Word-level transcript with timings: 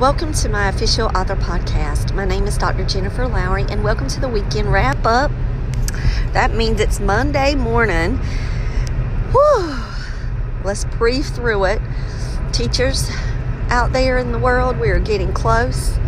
Welcome 0.00 0.32
to 0.32 0.48
my 0.48 0.70
official 0.70 1.08
author 1.14 1.36
podcast. 1.36 2.14
My 2.14 2.24
name 2.24 2.46
is 2.46 2.56
Dr. 2.56 2.86
Jennifer 2.86 3.28
Lowry, 3.28 3.66
and 3.68 3.84
welcome 3.84 4.08
to 4.08 4.18
the 4.18 4.30
weekend 4.30 4.72
wrap 4.72 5.04
up. 5.04 5.30
That 6.32 6.54
means 6.54 6.80
it's 6.80 6.98
Monday 6.98 7.54
morning. 7.54 8.16
Whew. 9.32 9.76
Let's 10.64 10.86
breathe 10.86 11.26
through 11.26 11.64
it. 11.64 11.82
Teachers 12.50 13.10
out 13.68 13.92
there 13.92 14.16
in 14.16 14.32
the 14.32 14.38
world, 14.38 14.80
we 14.80 14.88
are 14.88 14.98
getting 14.98 15.34
close. 15.34 15.98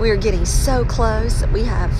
We 0.00 0.10
are 0.10 0.16
getting 0.16 0.44
so 0.44 0.84
close. 0.84 1.42
That 1.42 1.52
we 1.52 1.62
have 1.62 1.92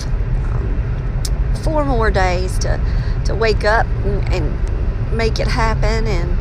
um, 0.51 1.23
four 1.63 1.85
more 1.85 2.11
days 2.11 2.59
to, 2.59 2.81
to 3.23 3.33
wake 3.33 3.63
up 3.63 3.85
and, 4.03 4.33
and 4.33 5.15
make 5.15 5.39
it 5.39 5.47
happen 5.47 6.05
and 6.05 6.37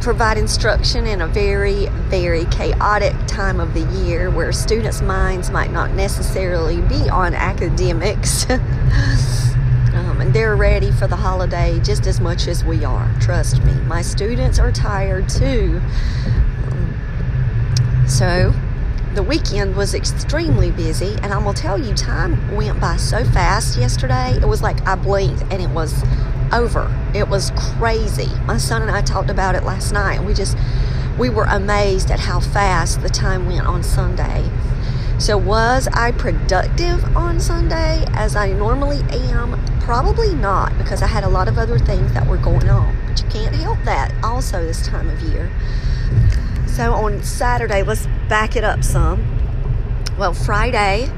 provide 0.00 0.38
instruction 0.38 1.06
in 1.06 1.20
a 1.20 1.26
very, 1.26 1.86
very 2.08 2.44
chaotic 2.46 3.14
time 3.26 3.60
of 3.60 3.74
the 3.74 3.82
year 4.02 4.30
where 4.30 4.52
students' 4.52 5.02
minds 5.02 5.50
might 5.50 5.70
not 5.70 5.92
necessarily 5.92 6.80
be 6.82 7.08
on 7.08 7.34
academics. 7.34 8.48
um, 8.50 10.20
and 10.20 10.32
they're 10.32 10.56
ready 10.56 10.90
for 10.92 11.06
the 11.06 11.16
holiday 11.16 11.78
just 11.80 12.06
as 12.06 12.20
much 12.20 12.46
as 12.46 12.64
we 12.64 12.84
are. 12.84 13.12
Trust 13.20 13.62
me. 13.64 13.72
My 13.82 14.02
students 14.02 14.58
are 14.58 14.72
tired 14.72 15.28
too. 15.28 15.80
Um, 16.66 18.04
so, 18.06 18.54
the 19.14 19.22
weekend 19.22 19.74
was 19.74 19.94
extremely 19.94 20.70
busy, 20.70 21.16
and 21.22 21.32
I'm 21.32 21.42
gonna 21.42 21.54
tell 21.54 21.76
you, 21.76 21.92
time 21.94 22.54
went 22.54 22.78
by 22.80 22.96
so 22.96 23.24
fast 23.24 23.76
yesterday. 23.76 24.38
It 24.40 24.46
was 24.46 24.62
like 24.62 24.86
I 24.86 24.94
blinked 24.94 25.42
and 25.50 25.60
it 25.60 25.70
was 25.70 26.04
over. 26.52 26.92
It 27.14 27.28
was 27.28 27.52
crazy. 27.56 28.30
My 28.44 28.58
son 28.58 28.82
and 28.82 28.90
I 28.90 29.02
talked 29.02 29.30
about 29.30 29.54
it 29.54 29.64
last 29.64 29.92
night, 29.92 30.22
we 30.22 30.34
just 30.34 30.56
we 31.18 31.28
were 31.28 31.44
amazed 31.44 32.10
at 32.10 32.20
how 32.20 32.40
fast 32.40 33.02
the 33.02 33.08
time 33.08 33.46
went 33.46 33.66
on 33.66 33.82
Sunday. 33.82 34.48
So, 35.18 35.36
was 35.36 35.88
I 35.88 36.12
productive 36.12 37.04
on 37.16 37.40
Sunday 37.40 38.04
as 38.12 38.36
I 38.36 38.52
normally 38.52 39.00
am? 39.10 39.60
Probably 39.80 40.32
not, 40.32 40.78
because 40.78 41.02
I 41.02 41.08
had 41.08 41.24
a 41.24 41.28
lot 41.28 41.48
of 41.48 41.58
other 41.58 41.76
things 41.76 42.12
that 42.12 42.24
were 42.28 42.36
going 42.36 42.68
on. 42.68 42.96
But 43.04 43.20
you 43.20 43.28
can't 43.28 43.54
help 43.56 43.82
that 43.82 44.14
also 44.22 44.64
this 44.64 44.86
time 44.86 45.10
of 45.10 45.20
year. 45.22 45.50
So, 46.68 46.92
on 46.92 47.24
Saturday, 47.24 47.82
let's 47.82 48.06
back 48.28 48.54
it 48.54 48.62
up 48.62 48.84
some. 48.84 49.26
Well, 50.16 50.34
Friday, 50.34 51.10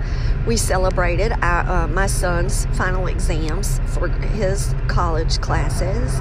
we 0.47 0.57
celebrated 0.57 1.33
our, 1.43 1.85
uh, 1.85 1.89
my 1.89 2.07
son's 2.07 2.67
final 2.77 3.07
exams 3.07 3.81
for 3.95 4.09
his 4.09 4.75
college 4.89 5.41
classes. 5.41 6.21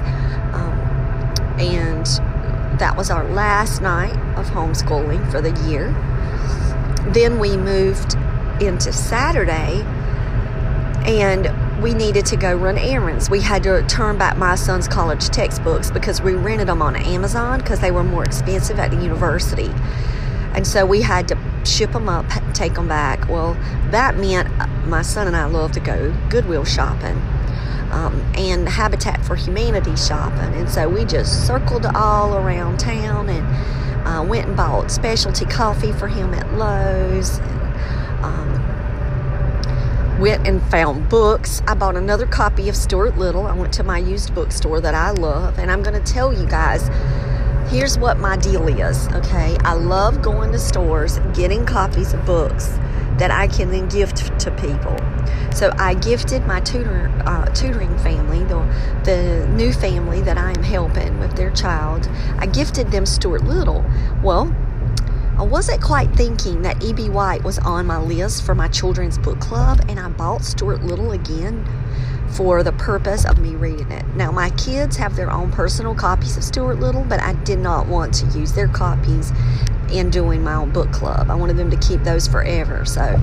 Um, 0.54 0.78
and 1.58 2.06
that 2.78 2.94
was 2.96 3.10
our 3.10 3.24
last 3.32 3.82
night 3.82 4.16
of 4.38 4.46
homeschooling 4.46 5.30
for 5.30 5.40
the 5.40 5.52
year. 5.68 5.92
Then 7.12 7.38
we 7.38 7.56
moved 7.56 8.14
into 8.62 8.92
Saturday 8.92 9.82
and 11.06 11.82
we 11.82 11.94
needed 11.94 12.26
to 12.26 12.36
go 12.36 12.54
run 12.54 12.76
errands. 12.76 13.30
We 13.30 13.40
had 13.40 13.62
to 13.62 13.82
turn 13.86 14.18
back 14.18 14.36
my 14.36 14.54
son's 14.54 14.86
college 14.86 15.28
textbooks 15.28 15.90
because 15.90 16.20
we 16.20 16.34
rented 16.34 16.68
them 16.68 16.82
on 16.82 16.94
Amazon 16.94 17.58
because 17.58 17.80
they 17.80 17.90
were 17.90 18.04
more 18.04 18.24
expensive 18.24 18.78
at 18.78 18.90
the 18.90 19.02
university. 19.02 19.70
And 20.54 20.66
so 20.66 20.84
we 20.84 21.02
had 21.02 21.28
to 21.28 21.38
ship 21.64 21.92
them 21.92 22.08
up, 22.08 22.26
take 22.54 22.74
them 22.74 22.88
back. 22.88 23.28
Well, 23.28 23.54
that 23.90 24.16
meant 24.16 24.48
uh, 24.60 24.66
my 24.86 25.02
son 25.02 25.26
and 25.26 25.36
I 25.36 25.46
love 25.46 25.72
to 25.72 25.80
go 25.80 26.14
Goodwill 26.28 26.64
shopping. 26.64 27.16
Um, 27.92 28.20
and 28.36 28.68
Habitat 28.68 29.24
for 29.24 29.34
Humanity 29.34 29.96
shopping. 29.96 30.54
And 30.54 30.70
so 30.70 30.88
we 30.88 31.04
just 31.04 31.46
circled 31.46 31.86
all 31.86 32.36
around 32.36 32.78
town 32.78 33.28
and 33.28 34.06
uh, 34.06 34.22
went 34.24 34.46
and 34.48 34.56
bought 34.56 34.90
specialty 34.90 35.44
coffee 35.44 35.92
for 35.92 36.06
him 36.08 36.32
at 36.34 36.52
Lowe's. 36.54 37.38
And, 37.38 38.24
um, 38.24 38.60
went 40.20 40.46
and 40.46 40.62
found 40.70 41.08
books. 41.08 41.62
I 41.66 41.74
bought 41.74 41.96
another 41.96 42.26
copy 42.26 42.68
of 42.68 42.76
Stuart 42.76 43.16
Little. 43.16 43.46
I 43.46 43.54
went 43.54 43.72
to 43.74 43.82
my 43.82 43.98
used 43.98 44.34
bookstore 44.34 44.80
that 44.82 44.94
I 44.94 45.10
love. 45.10 45.58
And 45.58 45.70
I'm 45.70 45.82
going 45.82 46.00
to 46.00 46.12
tell 46.12 46.32
you 46.32 46.46
guys 46.46 46.88
here's 47.70 47.96
what 47.96 48.18
my 48.18 48.36
deal 48.36 48.66
is, 48.66 49.06
okay? 49.12 49.56
I 49.60 49.74
love 49.74 50.22
going 50.22 50.50
to 50.50 50.58
stores, 50.58 51.20
getting 51.34 51.64
copies 51.64 52.12
of 52.12 52.26
books 52.26 52.66
that 53.18 53.30
I 53.30 53.46
can 53.46 53.70
then 53.70 53.88
gift 53.88 54.38
to 54.40 54.50
people. 54.52 54.96
So 55.54 55.72
I 55.78 55.94
gifted 55.94 56.46
my 56.46 56.60
tutor, 56.60 57.12
uh, 57.26 57.46
tutoring 57.46 57.96
family, 57.98 58.42
the, 58.44 58.58
the 59.04 59.46
new 59.54 59.72
family 59.72 60.20
that 60.22 60.36
I 60.36 60.50
am 60.50 60.62
helping 60.64 61.20
with 61.20 61.36
their 61.36 61.50
child, 61.50 62.08
I 62.38 62.46
gifted 62.46 62.90
them 62.90 63.06
Stuart 63.06 63.44
Little. 63.44 63.84
Well, 64.22 64.52
I 65.38 65.42
wasn't 65.42 65.80
quite 65.80 66.14
thinking 66.16 66.62
that 66.62 66.82
E.B. 66.82 67.08
White 67.08 67.44
was 67.44 67.58
on 67.60 67.86
my 67.86 68.00
list 68.00 68.44
for 68.44 68.54
my 68.54 68.68
children's 68.68 69.16
book 69.16 69.40
club, 69.40 69.80
and 69.88 70.00
I 70.00 70.08
bought 70.08 70.42
Stuart 70.42 70.82
Little 70.82 71.12
again 71.12 71.64
for 72.30 72.62
the 72.62 72.72
purpose 72.72 73.24
of 73.24 73.38
me 73.38 73.56
reading 73.56 73.90
it. 73.90 74.06
Now, 74.14 74.30
my 74.30 74.50
kids 74.50 74.96
have 74.96 75.16
their 75.16 75.30
own 75.30 75.50
personal 75.50 75.94
copies 75.94 76.36
of 76.36 76.44
Stuart 76.44 76.78
Little, 76.78 77.04
but 77.04 77.20
I 77.20 77.34
did 77.44 77.58
not 77.58 77.86
want 77.86 78.14
to 78.14 78.38
use 78.38 78.52
their 78.52 78.68
copies 78.68 79.32
in 79.92 80.10
doing 80.10 80.42
my 80.42 80.54
own 80.54 80.70
book 80.70 80.92
club. 80.92 81.30
I 81.30 81.34
wanted 81.34 81.56
them 81.56 81.70
to 81.70 81.76
keep 81.76 82.02
those 82.02 82.28
forever. 82.28 82.84
So 82.84 83.18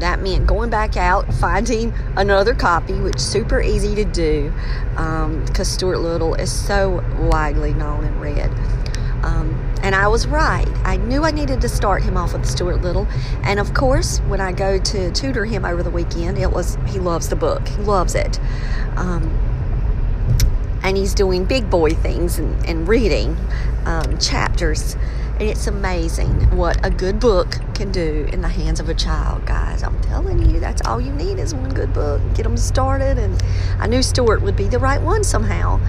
that 0.00 0.20
meant 0.20 0.46
going 0.46 0.70
back 0.70 0.96
out, 0.96 1.32
finding 1.40 1.94
another 2.16 2.54
copy, 2.54 2.94
which 2.94 3.16
is 3.16 3.24
super 3.24 3.60
easy 3.60 3.94
to 3.94 4.04
do 4.04 4.52
because 4.90 5.58
um, 5.58 5.64
Stuart 5.64 5.98
Little 5.98 6.34
is 6.34 6.52
so 6.52 7.04
widely 7.30 7.72
known 7.72 8.04
and 8.04 8.20
read. 8.20 8.50
Um, 9.24 9.61
and 9.82 9.94
I 9.94 10.08
was 10.08 10.26
right. 10.26 10.68
I 10.84 10.96
knew 10.96 11.24
I 11.24 11.32
needed 11.32 11.60
to 11.60 11.68
start 11.68 12.02
him 12.02 12.16
off 12.16 12.32
with 12.32 12.46
Stuart 12.46 12.82
Little. 12.82 13.06
And 13.42 13.58
of 13.58 13.74
course, 13.74 14.18
when 14.20 14.40
I 14.40 14.52
go 14.52 14.78
to 14.78 15.10
tutor 15.12 15.44
him 15.44 15.64
over 15.64 15.82
the 15.82 15.90
weekend, 15.90 16.38
it 16.38 16.50
was 16.50 16.78
he 16.86 16.98
loves 16.98 17.28
the 17.28 17.36
book. 17.36 17.66
He 17.66 17.78
loves 17.78 18.14
it. 18.14 18.38
Um, 18.96 19.22
and 20.82 20.96
he's 20.96 21.14
doing 21.14 21.44
big 21.44 21.68
boy 21.68 21.90
things 21.90 22.38
and, 22.38 22.64
and 22.66 22.88
reading 22.88 23.36
um, 23.84 24.18
chapters. 24.18 24.94
And 25.32 25.42
it's 25.42 25.66
amazing 25.66 26.56
what 26.56 26.84
a 26.86 26.90
good 26.90 27.18
book 27.18 27.56
can 27.74 27.90
do 27.90 28.28
in 28.32 28.42
the 28.42 28.48
hands 28.48 28.78
of 28.78 28.88
a 28.88 28.94
child, 28.94 29.46
guys. 29.46 29.82
I'm 29.82 30.00
telling 30.02 30.48
you, 30.48 30.60
that's 30.60 30.82
all 30.82 31.00
you 31.00 31.12
need 31.12 31.38
is 31.38 31.54
one 31.54 31.70
good 31.70 31.92
book. 31.92 32.20
Get 32.34 32.44
them 32.44 32.56
started. 32.56 33.18
And 33.18 33.42
I 33.78 33.86
knew 33.88 34.02
Stuart 34.02 34.42
would 34.42 34.56
be 34.56 34.68
the 34.68 34.78
right 34.78 35.00
one 35.00 35.24
somehow. 35.24 35.80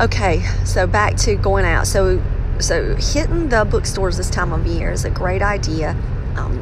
Okay, 0.00 0.42
so 0.64 0.86
back 0.86 1.16
to 1.18 1.36
going 1.36 1.64
out. 1.64 1.86
So 1.86 2.22
so 2.60 2.96
hitting 2.96 3.48
the 3.48 3.64
bookstores 3.64 4.16
this 4.16 4.30
time 4.30 4.52
of 4.52 4.66
year 4.66 4.90
is 4.90 5.04
a 5.04 5.10
great 5.10 5.42
idea. 5.42 5.90
Um, 6.36 6.60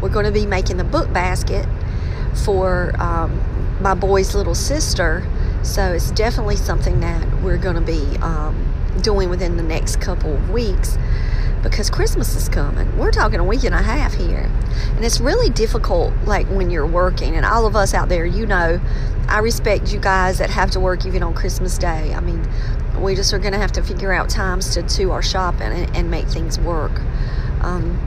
we're 0.00 0.08
going 0.08 0.26
to 0.26 0.32
be 0.32 0.46
making 0.46 0.76
the 0.76 0.84
book 0.84 1.12
basket 1.12 1.66
for 2.44 2.94
um, 3.00 3.40
my 3.80 3.94
boy's 3.94 4.34
little 4.34 4.54
sister, 4.54 5.26
so 5.62 5.92
it's 5.92 6.10
definitely 6.12 6.56
something 6.56 7.00
that 7.00 7.42
we're 7.42 7.58
going 7.58 7.74
to 7.76 7.80
be 7.80 8.16
um, 8.18 8.54
doing 9.02 9.28
within 9.30 9.56
the 9.56 9.62
next 9.62 10.00
couple 10.00 10.34
of 10.34 10.50
weeks. 10.50 10.96
because 11.62 11.90
Christmas 11.90 12.34
is 12.34 12.48
coming. 12.48 12.96
We're 12.96 13.10
talking 13.10 13.40
a 13.40 13.44
week 13.44 13.64
and 13.64 13.74
a 13.74 13.82
half 13.82 14.14
here. 14.14 14.50
And 14.94 15.04
it's 15.04 15.20
really 15.20 15.50
difficult, 15.50 16.12
like 16.24 16.46
when 16.48 16.70
you're 16.70 16.86
working. 16.86 17.36
And 17.36 17.44
all 17.44 17.66
of 17.66 17.76
us 17.76 17.94
out 17.94 18.08
there, 18.08 18.24
you 18.24 18.46
know, 18.46 18.80
I 19.28 19.38
respect 19.40 19.92
you 19.92 19.98
guys 20.00 20.38
that 20.38 20.50
have 20.50 20.70
to 20.72 20.80
work 20.80 21.04
even 21.06 21.22
on 21.22 21.34
Christmas 21.34 21.76
Day. 21.78 22.14
I 22.14 22.20
mean, 22.20 22.46
we 23.00 23.14
just 23.14 23.32
are 23.32 23.38
going 23.38 23.52
to 23.52 23.58
have 23.58 23.72
to 23.72 23.82
figure 23.82 24.12
out 24.12 24.28
times 24.28 24.74
to 24.74 24.82
do 24.82 25.10
our 25.10 25.22
shopping 25.22 25.72
and, 25.72 25.96
and 25.96 26.10
make 26.10 26.26
things 26.26 26.58
work. 26.58 27.00
Um, 27.60 27.98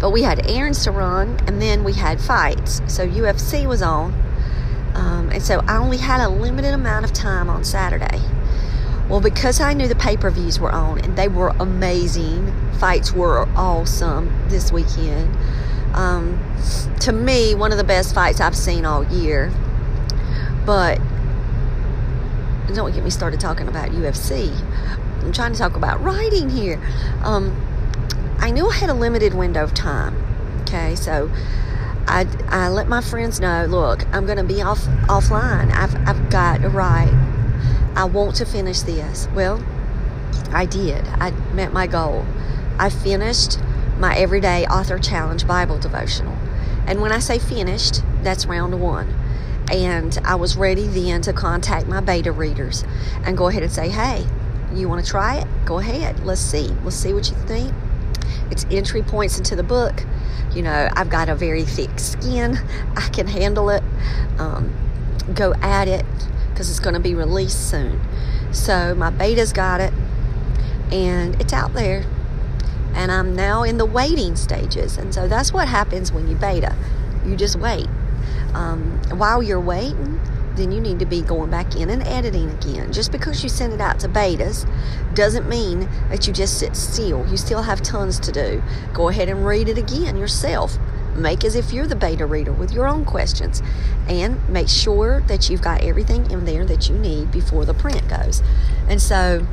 but 0.00 0.10
we 0.10 0.22
had 0.22 0.46
errands 0.50 0.84
to 0.84 0.90
run, 0.90 1.38
and 1.46 1.62
then 1.62 1.84
we 1.84 1.92
had 1.92 2.20
fights. 2.20 2.82
So 2.88 3.06
UFC 3.06 3.66
was 3.66 3.82
on. 3.82 4.12
Um, 4.94 5.30
and 5.30 5.42
so 5.42 5.60
I 5.66 5.76
only 5.78 5.98
had 5.98 6.20
a 6.20 6.28
limited 6.28 6.74
amount 6.74 7.04
of 7.04 7.12
time 7.12 7.48
on 7.48 7.64
Saturday. 7.64 8.20
Well, 9.08 9.20
because 9.20 9.60
I 9.60 9.74
knew 9.74 9.88
the 9.88 9.94
pay 9.94 10.16
per 10.16 10.30
views 10.30 10.58
were 10.58 10.72
on 10.72 10.98
and 11.00 11.16
they 11.16 11.28
were 11.28 11.50
amazing, 11.60 12.52
fights 12.78 13.12
were 13.12 13.46
awesome 13.56 14.48
this 14.48 14.72
weekend. 14.72 15.36
Um, 15.94 16.40
to 17.00 17.12
me, 17.12 17.54
one 17.54 17.72
of 17.72 17.78
the 17.78 17.84
best 17.84 18.14
fights 18.14 18.40
I've 18.40 18.56
seen 18.56 18.84
all 18.84 19.04
year. 19.04 19.52
But 20.64 21.00
don't 22.74 22.92
get 22.94 23.04
me 23.04 23.10
started 23.10 23.40
talking 23.40 23.68
about 23.68 23.90
UFC. 23.90 24.50
I'm 25.22 25.32
trying 25.32 25.52
to 25.52 25.58
talk 25.58 25.76
about 25.76 26.02
writing 26.02 26.50
here. 26.50 26.80
Um, 27.22 27.56
I 28.38 28.50
knew 28.50 28.68
I 28.68 28.74
had 28.74 28.90
a 28.90 28.94
limited 28.94 29.34
window 29.34 29.62
of 29.62 29.74
time. 29.74 30.16
Okay, 30.62 30.94
so 30.96 31.30
I, 32.06 32.26
I 32.48 32.68
let 32.68 32.88
my 32.88 33.00
friends 33.00 33.38
know, 33.40 33.66
look, 33.66 34.04
I'm 34.12 34.26
going 34.26 34.38
to 34.38 34.44
be 34.44 34.62
off 34.62 34.80
offline. 35.08 35.72
I've, 35.72 35.94
I've 36.08 36.30
got 36.30 36.62
to 36.62 36.68
write. 36.68 37.12
I 37.94 38.04
want 38.04 38.36
to 38.36 38.44
finish 38.44 38.80
this. 38.80 39.28
Well, 39.34 39.64
I 40.50 40.66
did. 40.66 41.04
I 41.06 41.30
met 41.52 41.72
my 41.72 41.86
goal. 41.86 42.26
I 42.78 42.90
finished 42.90 43.58
my 43.98 44.16
Everyday 44.16 44.66
Author 44.66 44.98
Challenge 44.98 45.46
Bible 45.46 45.78
devotional. 45.78 46.36
And 46.86 47.00
when 47.00 47.12
I 47.12 47.20
say 47.20 47.38
finished, 47.38 48.02
that's 48.22 48.46
round 48.46 48.80
one. 48.80 49.14
And 49.72 50.18
I 50.24 50.34
was 50.34 50.56
ready 50.56 50.86
then 50.86 51.22
to 51.22 51.32
contact 51.32 51.86
my 51.86 52.00
beta 52.00 52.30
readers 52.30 52.84
and 53.24 53.36
go 53.36 53.48
ahead 53.48 53.62
and 53.62 53.72
say, 53.72 53.88
hey, 53.88 54.26
you 54.74 54.88
want 54.88 55.02
to 55.04 55.10
try 55.10 55.36
it? 55.36 55.48
Go 55.64 55.78
ahead. 55.78 56.24
Let's 56.24 56.42
see. 56.42 56.68
Let's 56.84 56.96
see 56.96 57.14
what 57.14 57.28
you 57.30 57.36
think. 57.46 57.72
It's 58.50 58.66
entry 58.70 59.02
points 59.02 59.38
into 59.38 59.56
the 59.56 59.62
book. 59.62 60.04
You 60.54 60.62
know, 60.62 60.90
I've 60.94 61.08
got 61.08 61.30
a 61.30 61.34
very 61.34 61.64
thick 61.64 61.98
skin. 61.98 62.58
I 62.96 63.08
can 63.08 63.26
handle 63.26 63.70
it. 63.70 63.82
Um, 64.38 64.74
go 65.34 65.54
at 65.54 65.88
it 65.88 66.04
because 66.50 66.68
it's 66.68 66.80
going 66.80 66.94
to 66.94 67.00
be 67.00 67.14
released 67.14 67.70
soon. 67.70 67.98
So 68.52 68.94
my 68.94 69.08
beta's 69.08 69.54
got 69.54 69.80
it 69.80 69.94
and 70.92 71.40
it's 71.40 71.54
out 71.54 71.72
there. 71.72 72.04
And 72.94 73.10
I'm 73.10 73.34
now 73.34 73.62
in 73.62 73.78
the 73.78 73.86
waiting 73.86 74.36
stages. 74.36 74.98
And 74.98 75.14
so 75.14 75.26
that's 75.26 75.50
what 75.50 75.66
happens 75.66 76.12
when 76.12 76.28
you 76.28 76.36
beta. 76.36 76.76
You 77.24 77.36
just 77.36 77.56
wait. 77.56 77.88
Um, 78.54 79.00
while 79.16 79.42
you're 79.42 79.60
waiting, 79.60 80.20
then 80.56 80.70
you 80.70 80.80
need 80.80 80.98
to 80.98 81.06
be 81.06 81.22
going 81.22 81.50
back 81.50 81.76
in 81.76 81.90
and 81.90 82.02
editing 82.02 82.50
again. 82.50 82.92
Just 82.92 83.10
because 83.10 83.42
you 83.42 83.48
send 83.48 83.72
it 83.72 83.80
out 83.80 84.00
to 84.00 84.08
betas 84.08 84.68
doesn't 85.14 85.48
mean 85.48 85.88
that 86.10 86.26
you 86.26 86.32
just 86.32 86.58
sit 86.58 86.76
still. 86.76 87.26
You 87.28 87.36
still 87.36 87.62
have 87.62 87.82
tons 87.82 88.18
to 88.20 88.32
do. 88.32 88.62
Go 88.92 89.08
ahead 89.08 89.28
and 89.28 89.46
read 89.46 89.68
it 89.68 89.78
again 89.78 90.16
yourself. 90.16 90.78
Make 91.16 91.44
as 91.44 91.54
if 91.54 91.72
you're 91.72 91.86
the 91.86 91.96
beta 91.96 92.26
reader 92.26 92.52
with 92.52 92.72
your 92.72 92.86
own 92.86 93.04
questions 93.04 93.62
and 94.08 94.46
make 94.48 94.68
sure 94.68 95.20
that 95.22 95.50
you've 95.50 95.62
got 95.62 95.82
everything 95.82 96.30
in 96.30 96.44
there 96.44 96.64
that 96.64 96.88
you 96.88 96.96
need 96.96 97.30
before 97.30 97.64
the 97.64 97.74
print 97.74 98.08
goes. 98.08 98.42
And 98.88 99.00
so 99.00 99.46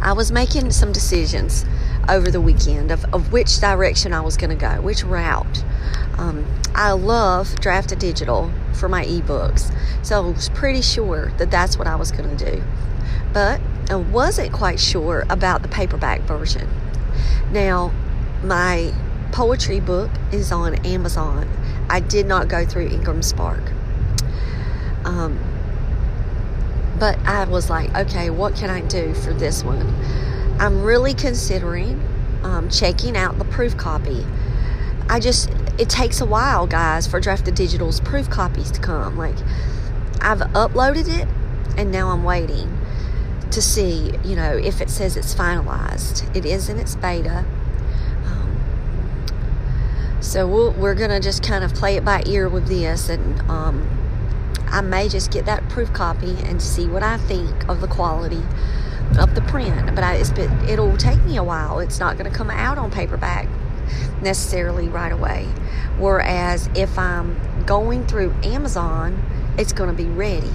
I 0.00 0.12
was 0.12 0.30
making 0.30 0.70
some 0.70 0.92
decisions 0.92 1.64
over 2.08 2.30
the 2.30 2.40
weekend 2.40 2.90
of, 2.90 3.04
of 3.12 3.32
which 3.32 3.60
direction 3.60 4.12
I 4.12 4.20
was 4.20 4.36
going 4.36 4.50
to 4.50 4.56
go, 4.56 4.80
which 4.80 5.02
route. 5.02 5.64
Um, 6.18 6.44
I 6.74 6.92
love 6.92 7.48
Draft2Digital 7.56 8.52
for 8.76 8.88
my 8.88 9.04
ebooks, 9.04 9.72
so 10.04 10.16
I 10.16 10.26
was 10.30 10.48
pretty 10.50 10.82
sure 10.82 11.32
that 11.38 11.50
that's 11.50 11.78
what 11.78 11.86
I 11.86 11.96
was 11.96 12.10
going 12.10 12.36
to 12.36 12.52
do. 12.52 12.62
But 13.32 13.60
I 13.88 13.96
wasn't 13.96 14.52
quite 14.52 14.80
sure 14.80 15.24
about 15.30 15.62
the 15.62 15.68
paperback 15.68 16.20
version. 16.22 16.68
Now, 17.50 17.92
my 18.42 18.92
poetry 19.32 19.80
book 19.80 20.10
is 20.32 20.52
on 20.52 20.74
Amazon. 20.86 21.48
I 21.88 22.00
did 22.00 22.26
not 22.26 22.48
go 22.48 22.66
through 22.66 22.88
Ingram 22.88 23.22
Spark. 23.22 23.62
Um, 25.04 25.38
but 26.98 27.18
I 27.20 27.44
was 27.44 27.70
like, 27.70 27.94
okay, 27.94 28.30
what 28.30 28.54
can 28.54 28.70
I 28.70 28.80
do 28.80 29.14
for 29.14 29.32
this 29.32 29.62
one? 29.62 29.86
I'm 30.58 30.82
really 30.82 31.14
considering 31.14 32.02
um, 32.42 32.68
checking 32.68 33.16
out 33.16 33.38
the 33.38 33.44
proof 33.44 33.76
copy. 33.76 34.26
I 35.08 35.20
just, 35.20 35.50
it 35.78 35.88
takes 35.88 36.20
a 36.20 36.26
while, 36.26 36.66
guys, 36.66 37.06
for 37.06 37.20
Draft2Digital's 37.20 38.00
proof 38.00 38.28
copies 38.28 38.70
to 38.72 38.80
come. 38.80 39.16
Like, 39.16 39.36
I've 40.20 40.40
uploaded 40.40 41.08
it 41.08 41.28
and 41.76 41.92
now 41.92 42.08
I'm 42.08 42.24
waiting 42.24 42.76
to 43.52 43.62
see, 43.62 44.12
you 44.24 44.34
know, 44.34 44.56
if 44.56 44.80
it 44.80 44.90
says 44.90 45.16
it's 45.16 45.34
finalized. 45.34 46.34
It 46.36 46.44
is 46.44 46.68
in 46.68 46.78
its 46.78 46.96
beta. 46.96 47.44
Um, 48.24 48.58
so 50.20 50.46
we 50.46 50.80
we 50.80 50.88
are 50.88 50.94
going 50.94 51.10
to 51.10 51.20
just 51.20 51.42
kind 51.42 51.62
of 51.62 51.72
play 51.74 51.96
it 51.96 52.04
by 52.04 52.22
ear 52.26 52.48
with 52.48 52.66
this 52.66 53.08
and 53.08 53.40
um, 53.48 53.88
I 54.66 54.80
may 54.80 55.08
just 55.08 55.30
get 55.30 55.46
that 55.46 55.68
proof 55.68 55.92
copy 55.92 56.36
and 56.42 56.60
see 56.60 56.88
what 56.88 57.04
I 57.04 57.18
think 57.18 57.68
of 57.68 57.80
the 57.80 57.86
quality 57.86 58.42
of 59.18 59.34
the 59.36 59.40
print. 59.42 59.94
But 59.94 60.02
I, 60.02 60.16
it'll 60.68 60.96
take 60.96 61.24
me 61.24 61.36
a 61.36 61.44
while. 61.44 61.78
It's 61.78 62.00
not 62.00 62.18
going 62.18 62.30
to 62.30 62.36
come 62.36 62.50
out 62.50 62.76
on 62.76 62.90
paperback 62.90 63.48
necessarily 64.22 64.88
right 64.88 65.12
away. 65.12 65.44
Whereas 65.98 66.68
if 66.74 66.98
I'm 66.98 67.36
going 67.66 68.06
through 68.06 68.34
Amazon, 68.42 69.22
it's 69.58 69.72
going 69.72 69.94
to 69.94 69.96
be 69.96 70.08
ready. 70.08 70.52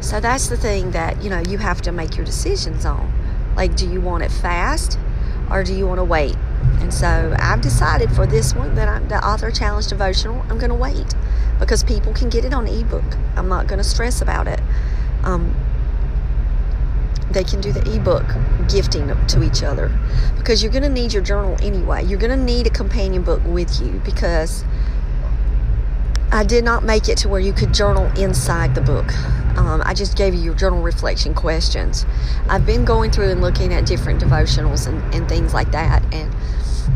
So 0.00 0.20
that's 0.20 0.48
the 0.48 0.56
thing 0.56 0.92
that, 0.92 1.22
you 1.22 1.30
know, 1.30 1.40
you 1.40 1.58
have 1.58 1.82
to 1.82 1.92
make 1.92 2.16
your 2.16 2.24
decisions 2.24 2.84
on. 2.84 3.12
Like, 3.56 3.74
do 3.74 3.88
you 3.90 4.00
want 4.00 4.22
it 4.22 4.30
fast 4.30 4.98
or 5.50 5.64
do 5.64 5.74
you 5.74 5.86
want 5.86 5.98
to 5.98 6.04
wait? 6.04 6.36
And 6.80 6.92
so 6.92 7.34
I've 7.38 7.60
decided 7.60 8.10
for 8.12 8.26
this 8.26 8.54
one 8.54 8.74
that 8.76 8.88
I'm 8.88 9.08
the 9.08 9.24
author 9.26 9.50
challenge 9.50 9.88
devotional, 9.88 10.40
I'm 10.48 10.58
going 10.58 10.70
to 10.70 10.76
wait 10.76 11.14
because 11.58 11.82
people 11.82 12.12
can 12.12 12.28
get 12.28 12.44
it 12.44 12.52
on 12.54 12.66
ebook. 12.68 13.04
I'm 13.34 13.48
not 13.48 13.66
going 13.66 13.78
to 13.78 13.84
stress 13.84 14.20
about 14.20 14.46
it. 14.46 14.60
Um, 15.24 15.54
they 17.36 17.44
can 17.44 17.60
do 17.60 17.70
the 17.70 17.94
ebook 17.94 18.24
gifting 18.66 19.08
to 19.26 19.42
each 19.42 19.62
other 19.62 19.92
because 20.38 20.62
you're 20.62 20.72
going 20.72 20.82
to 20.82 20.88
need 20.88 21.12
your 21.12 21.22
journal 21.22 21.54
anyway. 21.60 22.02
You're 22.02 22.18
going 22.18 22.36
to 22.36 22.44
need 22.44 22.66
a 22.66 22.70
companion 22.70 23.22
book 23.22 23.42
with 23.44 23.78
you 23.78 24.00
because 24.06 24.64
I 26.32 26.44
did 26.44 26.64
not 26.64 26.82
make 26.82 27.10
it 27.10 27.18
to 27.18 27.28
where 27.28 27.38
you 27.38 27.52
could 27.52 27.74
journal 27.74 28.06
inside 28.18 28.74
the 28.74 28.80
book. 28.80 29.14
Um, 29.58 29.82
I 29.84 29.92
just 29.92 30.16
gave 30.16 30.34
you 30.34 30.40
your 30.40 30.54
journal 30.54 30.82
reflection 30.82 31.34
questions. 31.34 32.06
I've 32.48 32.64
been 32.64 32.86
going 32.86 33.10
through 33.10 33.28
and 33.30 33.42
looking 33.42 33.74
at 33.74 33.84
different 33.84 34.22
devotionals 34.22 34.86
and, 34.86 35.14
and 35.14 35.28
things 35.28 35.52
like 35.52 35.72
that, 35.72 36.02
and 36.14 36.34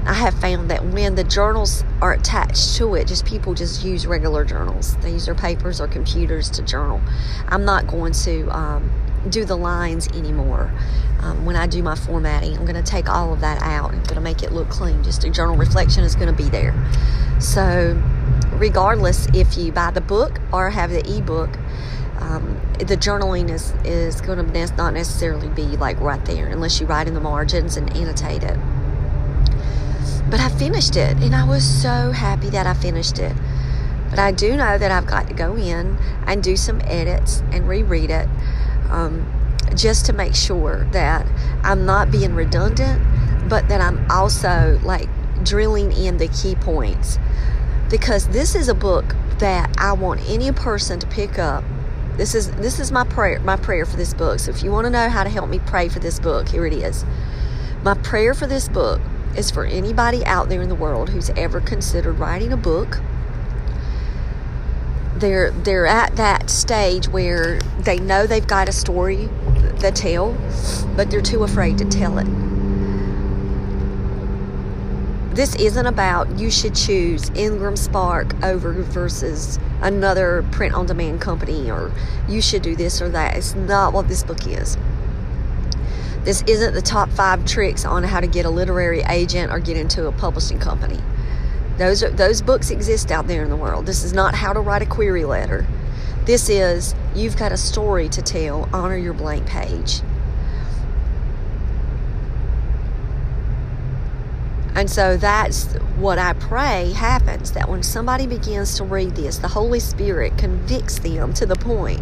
I 0.07 0.15
have 0.15 0.35
found 0.41 0.71
that 0.71 0.87
when 0.87 1.17
the 1.17 1.25
journals 1.25 1.85
are 2.01 2.13
attached 2.15 2.77
to 2.77 2.95
it, 2.95 3.07
just 3.07 3.27
people 3.27 3.53
just 3.53 3.85
use 3.85 4.07
regular 4.07 4.47
journals. 4.47 4.97
They 4.99 5.13
use 5.13 5.27
their 5.27 5.35
papers 5.35 5.81
or 5.81 5.89
computers 5.89 6.49
to 6.51 6.63
journal. 6.63 7.03
I'm 7.49 7.67
not 7.67 7.87
going 7.87 8.13
to 8.13 8.49
um, 8.51 8.91
do 9.29 9.45
the 9.45 9.57
lines 9.57 10.09
anymore. 10.09 10.73
Um, 11.21 11.45
when 11.45 11.57
I 11.57 11.67
do 11.67 11.83
my 11.83 11.95
formatting, 11.95 12.57
I'm 12.57 12.65
going 12.65 12.83
to 12.83 12.89
take 12.89 13.09
all 13.09 13.33
of 13.33 13.41
that 13.41 13.61
out. 13.63 13.93
I'm 13.93 14.03
going 14.05 14.15
to 14.15 14.21
make 14.21 14.43
it 14.43 14.53
look 14.53 14.71
clean. 14.71 15.03
Just 15.05 15.25
a 15.25 15.31
journal 15.31 15.57
reflection 15.57 16.03
is 16.03 16.15
going 16.15 16.35
to 16.35 16.43
be 16.43 16.49
there. 16.49 16.75
So, 17.39 18.01
regardless 18.53 19.27
if 19.35 19.57
you 19.59 19.73
buy 19.73 19.91
the 19.91 20.01
book 20.01 20.41
or 20.53 20.71
have 20.71 20.91
the 20.91 21.01
ebook, 21.17 21.51
um, 22.21 22.61
the 22.79 22.97
journaling 22.97 23.51
is, 23.51 23.73
is 23.85 24.21
going 24.21 24.47
to 24.47 24.77
not 24.77 24.95
necessarily 24.95 25.49
be 25.49 25.77
like 25.77 26.01
right 26.01 26.25
there 26.25 26.47
unless 26.47 26.81
you 26.81 26.87
write 26.87 27.09
in 27.09 27.15
the 27.15 27.21
margins 27.21 27.77
and 27.77 27.95
annotate 27.95 28.43
it. 28.43 28.59
But 30.31 30.41
I 30.41 30.49
finished 30.49 30.97
it 30.97 31.17
and 31.19 31.35
I 31.35 31.45
was 31.45 31.65
so 31.65 32.13
happy 32.13 32.51
that 32.51 32.67
I 32.67 32.75
finished 32.75 33.19
it. 33.19 33.35
But 34.09 34.19
I 34.19 34.33
do 34.33 34.57
know 34.57 34.77
that 34.77 34.91
I've 34.91 35.07
got 35.07 35.29
to 35.29 35.35
go 35.35 35.57
in 35.57 35.99
and 36.27 36.43
do 36.43 36.57
some 36.57 36.81
edits 36.83 37.43
and 37.53 37.69
reread 37.69 38.11
it 38.11 38.29
um, 38.91 39.27
just 39.75 40.07
to 40.07 40.13
make 40.13 40.35
sure 40.35 40.87
that 40.93 41.27
I'm 41.63 41.87
not 41.87 42.11
being 42.11 42.35
redundant, 42.35 43.03
but 43.49 43.69
that 43.69 43.81
I'm 43.81 44.11
also 44.11 44.81
like 44.83 45.09
drilling 45.45 45.93
in 45.93 46.19
the 46.19 46.29
key 46.29 46.55
points. 46.55 47.19
Because 47.89 48.29
this 48.29 48.55
is 48.55 48.69
a 48.69 48.75
book 48.75 49.17
that 49.39 49.75
I 49.79 49.93
want 49.93 50.21
any 50.29 50.53
person 50.53 51.01
to 51.01 51.07
pick 51.07 51.39
up 51.39 51.65
this 52.21 52.35
is 52.35 52.51
this 52.53 52.79
is 52.79 52.93
my 52.93 53.05
prayer 53.05 53.41
my 53.41 53.57
prayer 53.57 53.87
for 53.87 53.97
this 53.97 54.13
book. 54.13 54.41
So 54.41 54.51
if 54.51 54.63
you 54.63 54.71
want 54.71 54.85
to 54.85 54.91
know 54.91 55.09
how 55.09 55.25
to 55.25 55.31
help 55.31 55.49
me 55.49 55.59
pray 55.59 55.89
for 55.89 56.01
this 56.01 56.21
book, 56.21 56.49
here 56.49 56.67
it 56.67 56.75
is. 56.75 57.03
My 57.83 57.95
prayer 57.95 58.35
for 58.35 58.47
this 58.47 58.69
book 58.69 59.01
is 59.35 59.51
for 59.51 59.65
anybody 59.65 60.23
out 60.27 60.51
there 60.51 60.61
in 60.61 60.69
the 60.69 60.75
world 60.75 61.09
who's 61.09 61.31
ever 61.31 61.63
considered 61.63 62.19
writing 62.19 62.53
a 62.53 62.59
book. 62.59 63.01
They're 65.21 65.51
they're 65.51 65.87
at 65.87 66.17
that 66.17 66.49
stage 66.49 67.09
where 67.09 67.61
they 67.81 68.01
know 68.01 68.27
they've 68.27 68.47
got 68.47 68.69
a 68.69 68.73
story 68.73 69.29
the 69.81 69.91
tell, 69.91 70.33
but 70.97 71.11
they're 71.11 71.23
too 71.23 71.43
afraid 71.43 71.79
to 71.79 71.85
tell 71.85 72.19
it. 72.19 72.27
This 75.35 75.55
isn't 75.57 75.87
about 75.87 76.39
you 76.39 76.51
should 76.51 76.75
choose 76.75 77.31
Ingram 77.31 77.77
Spark 77.77 78.35
over 78.43 78.73
versus 78.83 79.59
another 79.81 80.45
print 80.53 80.75
on 80.75 80.87
demand 80.87 81.21
company 81.21 81.71
or 81.71 81.93
you 82.29 82.43
should 82.43 82.63
do 82.63 82.77
this 82.77 83.01
or 83.01 83.09
that. 83.11 83.37
It's 83.37 83.55
not 83.55 83.93
what 83.93 84.09
this 84.09 84.23
book 84.23 84.47
is. 84.47 84.77
This 86.25 86.43
isn't 86.47 86.75
the 86.75 86.83
top 86.83 87.09
five 87.11 87.47
tricks 87.47 87.85
on 87.85 88.03
how 88.03 88.21
to 88.21 88.27
get 88.27 88.45
a 88.45 88.51
literary 88.51 89.03
agent 89.03 89.51
or 89.51 89.59
get 89.59 89.77
into 89.77 90.07
a 90.07 90.13
publishing 90.13 90.59
company. 90.59 91.01
Those 91.81 92.03
are, 92.03 92.11
those 92.11 92.43
books 92.43 92.69
exist 92.69 93.11
out 93.11 93.27
there 93.27 93.43
in 93.43 93.49
the 93.49 93.57
world. 93.57 93.87
This 93.87 94.05
is 94.05 94.13
not 94.13 94.35
how 94.35 94.53
to 94.53 94.61
write 94.61 94.83
a 94.83 94.87
query 94.87 95.25
letter. 95.25 95.67
This 96.27 96.51
is 96.51 96.95
you've 97.15 97.39
got 97.39 97.53
a 97.53 97.57
story 97.57 98.11
to 98.11 98.21
tell. 98.21 98.69
Honor 98.71 98.99
your 98.99 99.15
blank 99.15 99.47
page. 99.47 100.03
And 104.75 104.91
so 104.91 105.17
that's 105.17 105.73
what 105.97 106.19
I 106.19 106.35
pray 106.35 106.93
happens 106.93 107.53
that 107.53 107.67
when 107.67 107.83
somebody 107.83 108.27
begins 108.27 108.77
to 108.77 108.85
read 108.85 109.17
this, 109.17 109.39
the 109.39 109.49
Holy 109.49 109.81
Spirit 109.81 110.37
convicts 110.37 110.99
them 110.99 111.33
to 111.33 111.47
the 111.47 111.57
point 111.57 112.01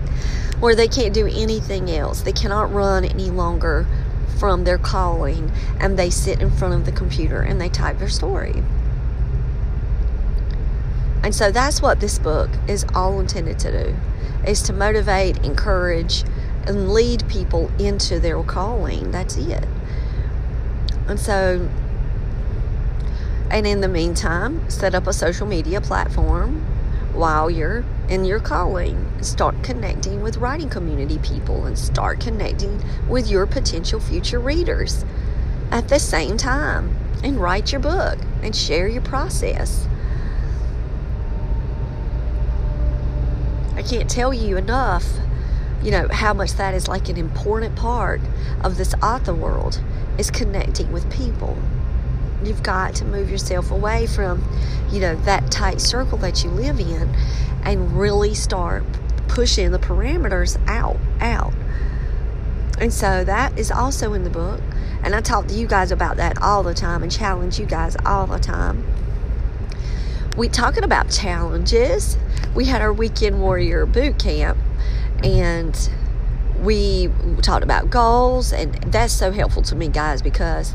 where 0.58 0.75
they 0.75 0.88
can't 0.88 1.14
do 1.14 1.28
anything 1.28 1.88
else. 1.88 2.23
They 2.23 2.32
cannot 2.32 2.75
run 2.75 3.04
any 3.04 3.30
longer 3.30 3.87
from 4.40 4.64
their 4.64 4.78
calling 4.78 5.52
and 5.78 5.97
they 5.97 6.11
sit 6.11 6.42
in 6.42 6.50
front 6.50 6.75
of 6.75 6.85
the 6.85 6.90
computer 6.90 7.42
and 7.42 7.61
they 7.61 7.68
type 7.68 8.00
their 8.00 8.08
story. 8.08 8.64
And 11.22 11.34
so 11.34 11.50
that's 11.50 11.82
what 11.82 12.00
this 12.00 12.18
book 12.18 12.50
is 12.66 12.87
all 12.94 13.20
intended 13.20 13.58
to 13.60 13.84
do 13.84 13.96
is 14.46 14.62
to 14.62 14.72
motivate, 14.72 15.37
encourage, 15.44 16.25
and 16.66 16.92
lead 16.92 17.28
people 17.28 17.70
into 17.78 18.18
their 18.18 18.42
calling. 18.42 19.10
That's 19.10 19.37
it. 19.37 19.66
And 21.06 21.18
so 21.18 21.68
and 23.50 23.66
in 23.66 23.80
the 23.80 23.88
meantime, 23.88 24.68
set 24.68 24.94
up 24.94 25.06
a 25.06 25.12
social 25.12 25.46
media 25.46 25.80
platform 25.80 26.60
while 27.14 27.50
you're 27.50 27.84
in 28.08 28.25
your 28.25 28.40
calling. 28.40 29.10
Start 29.22 29.62
connecting 29.62 30.22
with 30.22 30.37
writing 30.37 30.68
community 30.68 31.18
people 31.18 31.64
and 31.64 31.78
start 31.78 32.20
connecting 32.20 32.82
with 33.08 33.28
your 33.28 33.46
potential 33.46 34.00
future 34.00 34.38
readers 34.38 35.04
at 35.70 35.88
the 35.88 35.98
same 35.98 36.37
time. 36.37 36.94
And 37.25 37.38
write 37.38 37.72
your 37.72 37.80
book 37.80 38.18
and 38.42 38.54
share 38.54 38.87
your 38.87 39.02
process. 39.02 39.88
I 43.78 43.82
can't 43.82 44.11
tell 44.11 44.35
you 44.35 44.56
enough, 44.56 45.06
you 45.85 45.92
know, 45.92 46.08
how 46.08 46.35
much 46.35 46.54
that 46.54 46.75
is 46.75 46.88
like 46.88 47.08
an 47.08 47.16
important 47.16 47.76
part 47.76 48.20
of 48.64 48.76
this 48.76 48.92
author 48.94 49.32
world 49.32 49.80
is 50.18 50.32
connecting 50.32 50.90
with 50.90 51.08
people. 51.12 51.56
You've 52.42 52.64
got 52.64 52.97
to 52.97 53.04
move 53.04 53.30
yourself 53.30 53.70
away 53.70 54.08
from, 54.08 54.42
you 54.90 54.99
know, 55.00 55.14
that 55.23 55.52
tight 55.52 55.80
circle 55.80 56.18
that 56.18 56.42
you 56.42 56.50
live 56.50 56.80
in 56.80 57.08
and 57.62 57.97
really 57.97 58.35
start 58.35 58.82
pushing 59.28 59.70
the 59.70 59.78
parameters 59.78 60.61
out, 60.66 60.97
out. 61.20 61.52
And 62.80 62.92
so 62.92 63.23
that 63.23 63.56
is 63.56 63.70
also 63.70 64.12
in 64.12 64.25
the 64.25 64.30
book. 64.30 64.61
And 65.04 65.14
I 65.14 65.20
talk 65.20 65.47
to 65.47 65.54
you 65.54 65.68
guys 65.68 65.92
about 65.92 66.16
that 66.16 66.42
all 66.42 66.64
the 66.64 66.75
time 66.75 67.04
and 67.04 67.12
challenge 67.12 67.61
you 67.61 67.66
guys 67.66 67.97
all 68.04 68.26
the 68.26 68.40
time. 68.40 68.85
We 70.37 70.49
talking 70.49 70.82
about 70.82 71.11
challenges. 71.11 72.16
We 72.55 72.64
had 72.64 72.83
our 72.83 72.93
weekend 72.93 73.40
warrior 73.40 73.87
boot 73.87 74.19
camp 74.19 74.59
and 75.23 75.90
we 76.62 77.09
talked 77.43 77.62
about 77.62 77.88
goals 77.90 78.52
and 78.52 78.75
that's 78.93 79.12
so 79.12 79.31
helpful 79.31 79.62
to 79.62 79.76
me 79.76 79.88
guys 79.88 80.23
because 80.23 80.75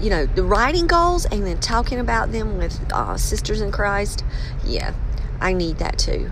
you 0.00 0.10
know, 0.10 0.26
the 0.26 0.42
writing 0.42 0.86
goals 0.86 1.26
and 1.26 1.46
then 1.46 1.58
talking 1.60 1.98
about 1.98 2.32
them 2.32 2.56
with 2.56 2.80
uh, 2.92 3.16
sisters 3.16 3.60
in 3.60 3.70
Christ, 3.70 4.24
yeah, 4.64 4.94
I 5.40 5.52
need 5.52 5.78
that 5.78 5.98
too. 5.98 6.30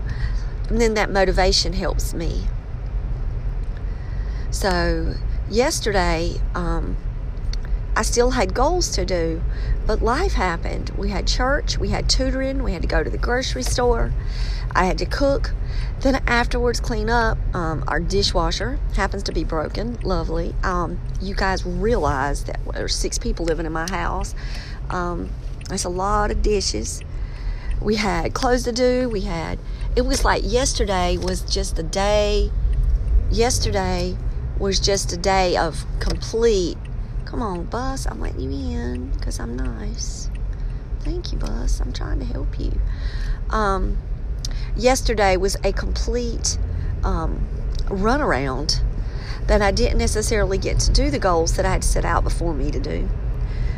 And 0.69 0.81
then 0.81 0.95
that 0.95 1.11
motivation 1.11 1.73
helps 1.73 2.13
me. 2.13 2.45
So, 4.51 5.13
yesterday, 5.49 6.41
um, 6.55 6.97
I 7.99 8.01
still 8.01 8.31
had 8.31 8.53
goals 8.53 8.87
to 8.91 9.03
do, 9.03 9.41
but 9.85 10.01
life 10.01 10.31
happened. 10.31 10.89
We 10.91 11.09
had 11.09 11.27
church, 11.27 11.77
we 11.77 11.89
had 11.89 12.09
tutoring, 12.09 12.63
we 12.63 12.71
had 12.71 12.81
to 12.81 12.87
go 12.87 13.03
to 13.03 13.09
the 13.09 13.17
grocery 13.17 13.61
store, 13.61 14.13
I 14.71 14.85
had 14.85 14.97
to 14.99 15.05
cook, 15.05 15.51
then 15.99 16.15
afterwards 16.25 16.79
clean 16.79 17.09
up. 17.09 17.37
Um, 17.53 17.83
our 17.89 17.99
dishwasher 17.99 18.79
happens 18.95 19.23
to 19.23 19.33
be 19.33 19.43
broken. 19.43 19.99
Lovely. 20.01 20.55
Um, 20.63 20.97
you 21.19 21.35
guys 21.35 21.65
realize 21.65 22.45
that 22.45 22.61
there's 22.73 22.95
six 22.95 23.17
people 23.17 23.45
living 23.45 23.65
in 23.65 23.73
my 23.73 23.89
house. 23.89 24.33
Um, 24.89 25.29
that's 25.67 25.83
a 25.83 25.89
lot 25.89 26.31
of 26.31 26.41
dishes. 26.41 27.03
We 27.81 27.97
had 27.97 28.33
clothes 28.33 28.63
to 28.63 28.71
do. 28.71 29.09
We 29.09 29.21
had. 29.21 29.59
It 29.97 30.05
was 30.05 30.23
like 30.23 30.43
yesterday 30.45 31.17
was 31.17 31.41
just 31.41 31.77
a 31.77 31.83
day. 31.83 32.49
Yesterday 33.29 34.15
was 34.57 34.79
just 34.79 35.11
a 35.11 35.17
day 35.17 35.57
of 35.57 35.83
complete. 35.99 36.77
Come 37.29 37.43
on, 37.43 37.65
bus. 37.65 38.07
I'm 38.07 38.19
letting 38.19 38.39
you 38.39 38.75
in 38.75 39.11
because 39.11 39.39
I'm 39.39 39.55
nice. 39.55 40.31
Thank 41.01 41.31
you, 41.31 41.37
bus. 41.37 41.79
I'm 41.79 41.93
trying 41.93 42.17
to 42.21 42.25
help 42.25 42.59
you. 42.59 42.71
Um, 43.51 43.99
yesterday 44.75 45.37
was 45.37 45.55
a 45.63 45.71
complete 45.71 46.57
um, 47.03 47.47
runaround 47.85 48.81
that 49.45 49.61
I 49.61 49.69
didn't 49.69 49.99
necessarily 49.99 50.57
get 50.57 50.79
to 50.79 50.91
do 50.91 51.11
the 51.11 51.19
goals 51.19 51.55
that 51.57 51.67
I 51.67 51.73
had 51.73 51.83
set 51.83 52.03
out 52.03 52.23
before 52.23 52.55
me 52.55 52.71
to 52.71 52.79
do. 52.79 53.07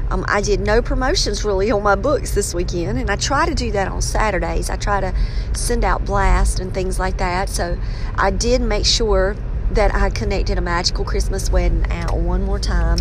Um, 0.09 0.23
I 0.29 0.39
did 0.39 0.61
no 0.61 0.81
promotions 0.81 1.43
really 1.43 1.71
on 1.71 1.83
my 1.83 1.95
books 1.95 2.33
this 2.33 2.53
weekend, 2.53 2.99
and 2.99 3.09
I 3.09 3.17
try 3.17 3.45
to 3.45 3.53
do 3.53 3.69
that 3.73 3.89
on 3.89 4.01
Saturdays. 4.01 4.69
I 4.69 4.77
try 4.77 5.01
to 5.01 5.13
send 5.53 5.83
out 5.83 6.05
blasts 6.05 6.61
and 6.61 6.73
things 6.73 6.99
like 6.99 7.17
that. 7.17 7.49
So 7.49 7.77
I 8.15 8.31
did 8.31 8.61
make 8.61 8.85
sure 8.85 9.35
that 9.75 9.95
I 9.95 10.09
connected 10.09 10.57
a 10.57 10.61
magical 10.61 11.05
Christmas 11.05 11.49
wedding 11.49 11.85
out 11.89 12.17
one 12.17 12.43
more 12.43 12.59
time. 12.59 12.99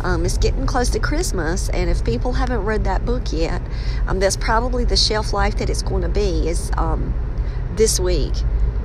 Um, 0.00 0.24
it's 0.24 0.38
getting 0.38 0.66
close 0.66 0.88
to 0.90 0.98
Christmas, 1.00 1.68
and 1.70 1.90
if 1.90 2.04
people 2.04 2.32
haven't 2.32 2.64
read 2.64 2.84
that 2.84 3.04
book 3.04 3.32
yet, 3.32 3.60
um, 4.06 4.20
that's 4.20 4.36
probably 4.36 4.84
the 4.84 4.96
shelf 4.96 5.32
life 5.32 5.58
that 5.58 5.68
it's 5.68 5.82
going 5.82 6.02
to 6.02 6.08
be. 6.08 6.48
Is 6.48 6.70
um, 6.76 7.14
this 7.76 7.98
week. 7.98 8.34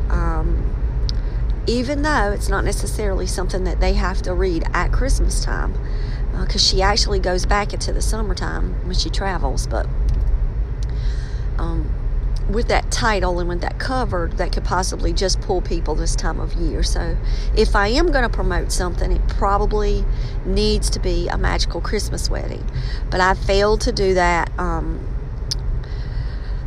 Um, 0.10 0.66
even 1.68 2.02
though 2.02 2.32
it's 2.32 2.50
not 2.50 2.64
necessarily 2.66 3.28
something 3.28 3.64
that 3.64 3.80
they 3.80 3.94
have 3.94 4.24
to 4.24 4.34
read 4.34 4.64
at 4.74 4.92
Christmas 4.92 5.44
time, 5.44 5.74
because 6.32 6.56
uh, 6.56 6.76
she 6.76 6.82
actually 6.82 7.20
goes 7.20 7.46
back 7.46 7.74
into 7.74 7.94
the 7.94 8.02
summertime 8.02 8.74
when 8.88 8.96
she 8.96 9.10
travels. 9.10 9.68
But 9.68 9.88
um, 11.60 11.94
with 12.50 12.68
that 12.68 12.91
title 12.91 13.39
and 13.39 13.48
with 13.48 13.62
that 13.62 13.79
cover, 13.79 14.29
that 14.36 14.51
could 14.51 14.63
possibly 14.63 15.13
just 15.13 15.39
pull 15.41 15.62
people 15.62 15.96
this 15.96 16.15
time 16.15 16.39
of 16.39 16.53
year. 16.53 16.82
So, 16.84 17.18
if 17.56 17.75
I 17.75 17.89
am 17.89 18.12
going 18.12 18.24
to 18.24 18.29
promote 18.29 18.72
something, 18.72 19.12
it 19.12 19.27
probably 19.27 20.03
needs 20.46 20.89
to 20.91 21.00
be 21.00 21.27
a 21.27 21.38
magical 21.38 21.79
Christmas 21.79 22.29
wedding. 22.29 22.65
But 23.12 23.22
I 23.22 23.36
failed 23.36 23.82
to 23.82 23.91
do 23.91 24.13
that. 24.15 24.51
Um, 24.60 25.06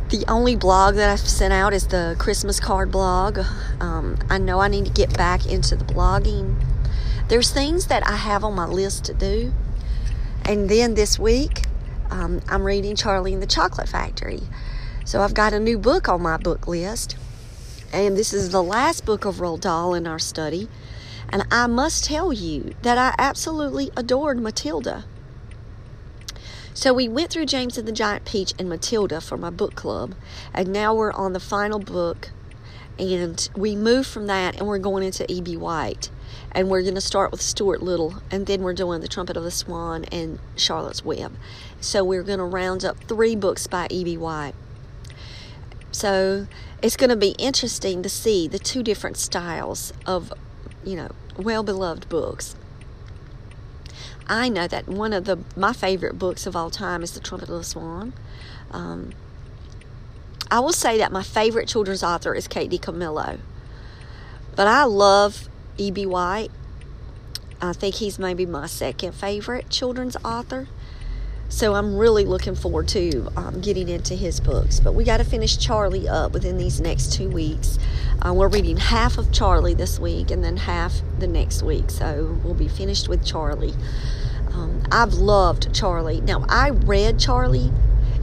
the 0.09 0.23
only 0.27 0.55
blog 0.55 0.95
that 0.95 1.09
I've 1.09 1.19
sent 1.19 1.53
out 1.53 1.73
is 1.73 1.87
the 1.87 2.15
Christmas 2.19 2.59
card 2.59 2.91
blog. 2.91 3.39
Um, 3.79 4.19
I 4.29 4.37
know 4.37 4.59
I 4.59 4.67
need 4.67 4.85
to 4.85 4.91
get 4.91 5.17
back 5.17 5.45
into 5.47 5.75
the 5.75 5.85
blogging. 5.85 6.55
There's 7.29 7.49
things 7.49 7.87
that 7.87 8.07
I 8.07 8.15
have 8.17 8.43
on 8.43 8.53
my 8.53 8.67
list 8.67 9.05
to 9.05 9.13
do. 9.13 9.53
And 10.45 10.69
then 10.69 10.93
this 10.93 11.17
week, 11.17 11.63
um, 12.11 12.41
I'm 12.47 12.63
reading 12.63 12.95
Charlie 12.95 13.33
and 13.33 13.41
the 13.41 13.47
Chocolate 13.47 13.89
Factory. 13.89 14.41
So 15.05 15.21
I've 15.21 15.33
got 15.33 15.53
a 15.53 15.59
new 15.59 15.77
book 15.77 16.07
on 16.07 16.21
my 16.21 16.37
book 16.37 16.67
list. 16.67 17.17
And 17.91 18.17
this 18.17 18.33
is 18.33 18.49
the 18.49 18.63
last 18.63 19.05
book 19.05 19.25
of 19.25 19.35
Roald 19.35 19.61
Dahl 19.61 19.93
in 19.93 20.07
our 20.07 20.19
study. 20.19 20.67
And 21.29 21.45
I 21.51 21.67
must 21.67 22.05
tell 22.05 22.31
you 22.31 22.73
that 22.81 22.97
I 22.97 23.13
absolutely 23.17 23.91
adored 23.95 24.39
Matilda. 24.39 25.05
So 26.75 26.91
we 26.93 27.07
went 27.07 27.29
through 27.29 27.45
James 27.45 27.77
and 27.77 27.87
the 27.87 27.91
Giant 27.91 28.25
Peach 28.25 28.53
and 28.57 28.67
Matilda 28.67 29.21
for 29.21 29.37
my 29.37 29.51
book 29.51 29.75
club, 29.75 30.15
and 30.53 30.69
now 30.69 30.93
we're 30.95 31.13
on 31.13 31.33
the 31.33 31.39
final 31.39 31.77
book, 31.77 32.31
and 32.97 33.47
we 33.55 33.75
move 33.75 34.07
from 34.07 34.25
that 34.25 34.57
and 34.57 34.67
we're 34.67 34.79
going 34.79 35.03
into 35.03 35.31
E.B. 35.31 35.55
White, 35.55 36.09
and 36.51 36.69
we're 36.69 36.81
going 36.81 36.95
to 36.95 37.01
start 37.01 37.31
with 37.31 37.41
Stuart 37.41 37.83
Little, 37.83 38.23
and 38.31 38.47
then 38.47 38.63
we're 38.63 38.73
doing 38.73 39.01
The 39.01 39.07
Trumpet 39.07 39.37
of 39.37 39.43
the 39.43 39.51
Swan 39.51 40.05
and 40.05 40.39
Charlotte's 40.55 41.05
Web. 41.05 41.33
So 41.79 42.03
we're 42.03 42.23
going 42.23 42.39
to 42.39 42.45
round 42.45 42.83
up 42.83 42.97
three 43.03 43.35
books 43.35 43.67
by 43.67 43.87
E.B. 43.91 44.17
White. 44.17 44.55
So 45.93 46.47
it's 46.81 46.97
going 46.97 47.11
to 47.11 47.15
be 47.15 47.29
interesting 47.39 48.03
to 48.03 48.09
see 48.09 48.47
the 48.47 48.59
two 48.59 48.83
different 48.83 49.15
styles 49.15 49.93
of, 50.05 50.33
you 50.83 50.95
know, 50.95 51.11
well 51.37 51.63
beloved 51.63 52.09
books. 52.09 52.55
I 54.27 54.49
know 54.49 54.67
that 54.67 54.87
one 54.87 55.13
of 55.13 55.25
the 55.25 55.39
my 55.55 55.71
favorite 55.71 56.17
books 56.17 56.45
of 56.45 56.55
all 56.55 56.69
time 56.69 57.03
is 57.03 57.11
The 57.11 57.19
Trumpet 57.19 57.49
of 57.49 57.57
the 57.57 57.63
Swan. 57.63 58.13
Um, 58.71 59.11
I 60.49 60.59
will 60.59 60.73
say 60.73 60.97
that 60.97 61.11
my 61.11 61.23
favorite 61.23 61.67
children's 61.67 62.03
author 62.03 62.33
is 62.33 62.47
Kate 62.47 62.71
DiCamillo, 62.71 63.39
but 64.55 64.67
I 64.67 64.85
love 64.85 65.47
E.B. 65.77 66.05
White, 66.05 66.51
I 67.61 67.73
think 67.73 67.95
he's 67.95 68.17
maybe 68.17 68.45
my 68.45 68.67
second 68.67 69.13
favorite 69.13 69.69
children's 69.69 70.17
author. 70.17 70.67
So 71.53 71.75
I'm 71.75 71.95
really 71.95 72.25
looking 72.25 72.55
forward 72.55 72.87
to 72.89 73.31
um, 73.37 73.61
getting 73.61 73.87
into 73.87 74.15
his 74.15 74.39
books. 74.39 74.79
But 74.79 74.95
we 74.95 75.03
got 75.03 75.17
to 75.17 75.23
finish 75.23 75.55
Charlie 75.55 76.09
up 76.09 76.33
within 76.33 76.57
these 76.57 76.81
next 76.81 77.13
two 77.13 77.29
weeks. 77.29 77.77
Uh, 78.23 78.33
we're 78.33 78.47
reading 78.47 78.75
half 78.75 79.19
of 79.19 79.31
Charlie 79.31 79.75
this 79.75 79.99
week 79.99 80.31
and 80.31 80.43
then 80.43 80.57
half 80.57 81.01
the 81.19 81.27
next 81.27 81.61
week. 81.61 81.91
So 81.91 82.39
we'll 82.43 82.55
be 82.55 82.67
finished 82.67 83.07
with 83.07 83.23
Charlie. 83.23 83.75
Um, 84.51 84.81
I've 84.91 85.13
loved 85.13 85.71
Charlie. 85.75 86.21
Now, 86.21 86.43
I 86.49 86.69
read 86.69 87.19
Charlie 87.19 87.71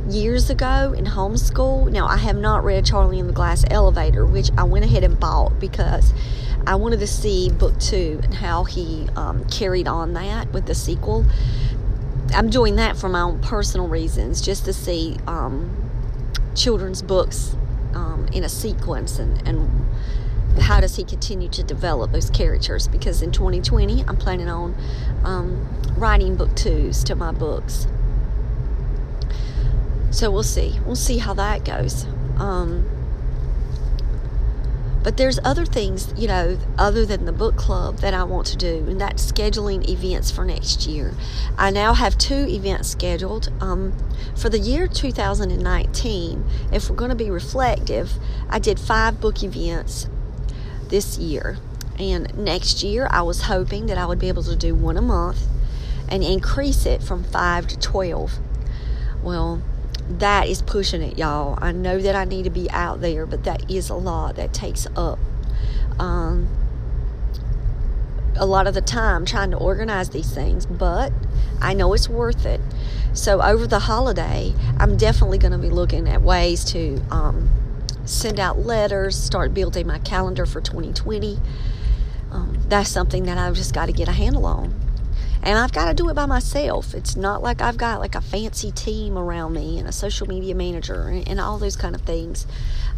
years 0.09 0.51
ago 0.51 0.93
in 0.99 1.05
homeschool. 1.05 1.89
Now, 1.93 2.09
I 2.09 2.17
have 2.17 2.37
not 2.37 2.65
read 2.65 2.85
Charlie 2.85 3.21
in 3.21 3.29
the 3.29 3.33
Glass 3.33 3.65
Elevator, 3.71 4.27
which 4.27 4.51
I 4.59 4.65
went 4.65 4.85
ahead 4.85 5.05
and 5.05 5.19
bought 5.21 5.61
because 5.61 6.13
I 6.67 6.75
wanted 6.75 6.99
to 6.99 7.07
see 7.07 7.49
book 7.49 7.79
two 7.79 8.19
and 8.25 8.35
how 8.35 8.65
he 8.65 9.07
um, 9.15 9.45
carried 9.45 9.87
on 9.87 10.15
that 10.15 10.53
with 10.53 10.67
the 10.67 10.75
sequel. 10.75 11.25
I'm 12.35 12.51
doing 12.51 12.77
that 12.77 12.97
for 12.97 13.09
my 13.09 13.23
own 13.23 13.41
personal 13.41 13.89
reasons, 13.89 14.41
just 14.41 14.65
to 14.67 14.73
see 14.73 15.17
um, 15.27 15.91
children's 16.55 17.03
books 17.03 17.57
um, 17.95 18.29
in 18.33 18.45
a 18.45 18.49
sequence 18.49 19.19
and, 19.19 19.47
and 19.47 19.69
how 20.61 20.81
does 20.81 20.97
he 20.97 21.05
continue 21.05 21.49
to 21.49 21.63
develop 21.63 22.13
those 22.13 22.31
characters? 22.31 22.89
Because 22.89 23.23
in 23.23 23.33
2020 23.33 24.05
i'm 24.07 24.17
planning 24.17 24.49
on 24.49 24.75
um, 25.25 25.69
writing 25.97 26.37
book 26.37 26.55
twos 26.55 27.05
to 27.05 27.15
my 27.15 27.33
books. 27.33 27.87
So 30.11 30.31
we'll 30.31 30.43
see. 30.43 30.79
We'll 30.85 30.97
see 30.97 31.19
how 31.19 31.35
that 31.35 31.65
goes. 31.65 32.05
Um, 32.37 32.89
but 35.03 35.17
there's 35.17 35.39
other 35.45 35.65
things 35.65 36.13
you 36.17 36.29
know 36.29 36.59
other 36.79 37.07
than 37.07 37.25
the 37.25 37.33
book 37.33 37.57
club 37.57 37.99
that 37.99 38.15
i 38.15 38.23
want 38.23 38.47
to 38.47 38.57
do 38.57 38.85
and 38.89 39.01
that's 39.01 39.31
scheduling 39.31 39.89
events 39.89 40.31
for 40.31 40.45
next 40.45 40.87
year 40.87 41.15
i 41.57 41.71
now 41.71 41.95
have 41.95 42.17
two 42.19 42.47
events 42.49 42.89
scheduled 42.89 43.51
um, 43.61 43.93
for 44.37 44.49
the 44.49 44.59
year 44.59 44.87
2019 44.87 46.45
if 46.73 46.89
we're 46.89 46.97
going 46.97 47.11
to 47.11 47.17
be 47.17 47.31
reflective 47.31 48.13
i 48.49 48.59
did 48.59 48.79
five 48.79 49.21
book 49.21 49.43
events 49.43 50.07
this 50.91 51.19
year. 51.19 51.57
And 51.99 52.37
next 52.37 52.83
year, 52.83 53.09
I 53.11 53.23
was 53.23 53.43
hoping 53.43 53.87
that 53.87 53.97
I 53.97 54.07
would 54.07 54.19
be 54.19 54.29
able 54.29 54.43
to 54.43 54.57
do 54.57 54.75
one 54.75 54.97
a 54.97 55.03
month 55.03 55.47
and 56.09 56.23
increase 56.23 56.85
it 56.85 57.03
from 57.03 57.25
5 57.25 57.69
to 57.69 57.79
12. 57.79 58.39
Well, 59.23 59.63
that 60.19 60.49
is 60.49 60.63
pushing 60.63 61.03
it, 61.03 61.17
y'all. 61.19 61.59
I 61.63 61.73
know 61.73 61.99
that 61.99 62.15
I 62.15 62.25
need 62.25 62.45
to 62.45 62.51
be 62.51 62.71
out 62.71 63.01
there, 63.01 63.27
but 63.27 63.45
that 63.45 63.71
is 63.71 63.91
a 63.91 63.95
lot 63.95 64.37
that 64.37 64.53
takes 64.53 64.87
up 64.97 65.19
um, 66.01 66.49
a 68.37 68.47
lot 68.47 68.67
of 68.67 68.75
the 68.75 68.81
time 68.81 69.25
trying 69.25 69.51
to 69.51 69.57
organize 69.59 70.11
these 70.11 70.33
things, 70.33 70.65
but 70.65 71.13
I 71.61 71.75
know 71.75 71.93
it's 71.93 72.09
worth 72.09 72.47
it. 72.47 72.61
So, 73.13 73.43
over 73.43 73.67
the 73.67 73.81
holiday, 73.81 74.55
I'm 74.79 74.97
definitely 74.97 75.39
going 75.39 75.53
to 75.53 75.59
be 75.59 75.69
looking 75.69 76.09
at 76.09 76.23
ways 76.23 76.65
to 76.67 77.03
um, 77.11 77.51
send 78.05 78.41
out 78.41 78.61
letters, 78.61 79.17
start 79.21 79.53
building 79.53 79.87
my 79.87 79.99
calendar 79.99 80.47
for 80.47 80.61
2020. 80.61 81.39
Um, 82.31 82.59
that's 82.69 82.89
something 82.89 83.25
that 83.25 83.37
I've 83.37 83.55
just 83.55 83.75
got 83.75 83.87
to 83.87 83.93
get 83.93 84.09
a 84.09 84.13
handle 84.13 84.47
on. 84.47 84.90
And 85.43 85.59
I've 85.59 85.73
got 85.73 85.87
to 85.87 85.95
do 85.95 86.09
it 86.11 86.15
by 86.15 86.27
myself. 86.27 86.95
It's 86.95 87.17
not 87.17 87.43
like 87.43 87.63
I've 87.63 87.79
got 87.79 87.99
like 87.99 88.15
a 88.15 88.21
fancy 88.21 88.71
team 88.71 89.17
around 89.17 89.55
me 89.55 89.79
and 89.79 89.89
a 89.89 89.93
social 89.93 90.27
media 90.27 90.55
manager 90.55 91.09
and, 91.09 91.27
and 91.27 91.41
all 91.41 91.59
those 91.59 91.77
kind 91.77 91.95
of 91.95 92.03
things. 92.03 92.47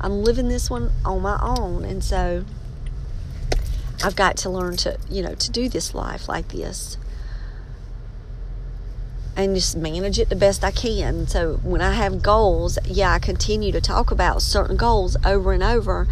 I'm 0.01 0.25
living 0.25 0.49
this 0.49 0.69
one 0.69 0.91
on 1.05 1.23
my 1.23 1.39
own. 1.41 1.85
And 1.85 2.03
so 2.03 2.45
I've 4.05 4.17
got 4.17 4.37
to 4.39 4.51
learn 4.51 4.77
to, 4.79 4.99
you 5.09 5.23
know, 5.23 5.35
to 5.35 5.51
do 5.51 5.69
this 5.69 5.95
life 5.95 6.29
like 6.29 6.49
this 6.49 6.99
and 9.37 9.55
just 9.55 9.77
manage 9.77 10.19
it 10.19 10.29
the 10.29 10.37
best 10.37 10.65
I 10.65 10.71
can. 10.71 11.27
So 11.27 11.57
when 11.63 11.81
I 11.81 11.93
have 11.93 12.23
goals, 12.23 12.79
yeah, 12.85 13.13
I 13.13 13.19
continue 13.19 13.73
to 13.73 13.81
talk 13.81 14.11
about 14.11 14.43
certain 14.43 14.77
goals 14.77 15.17
over 15.25 15.53
and 15.53 15.63
over, 15.63 16.07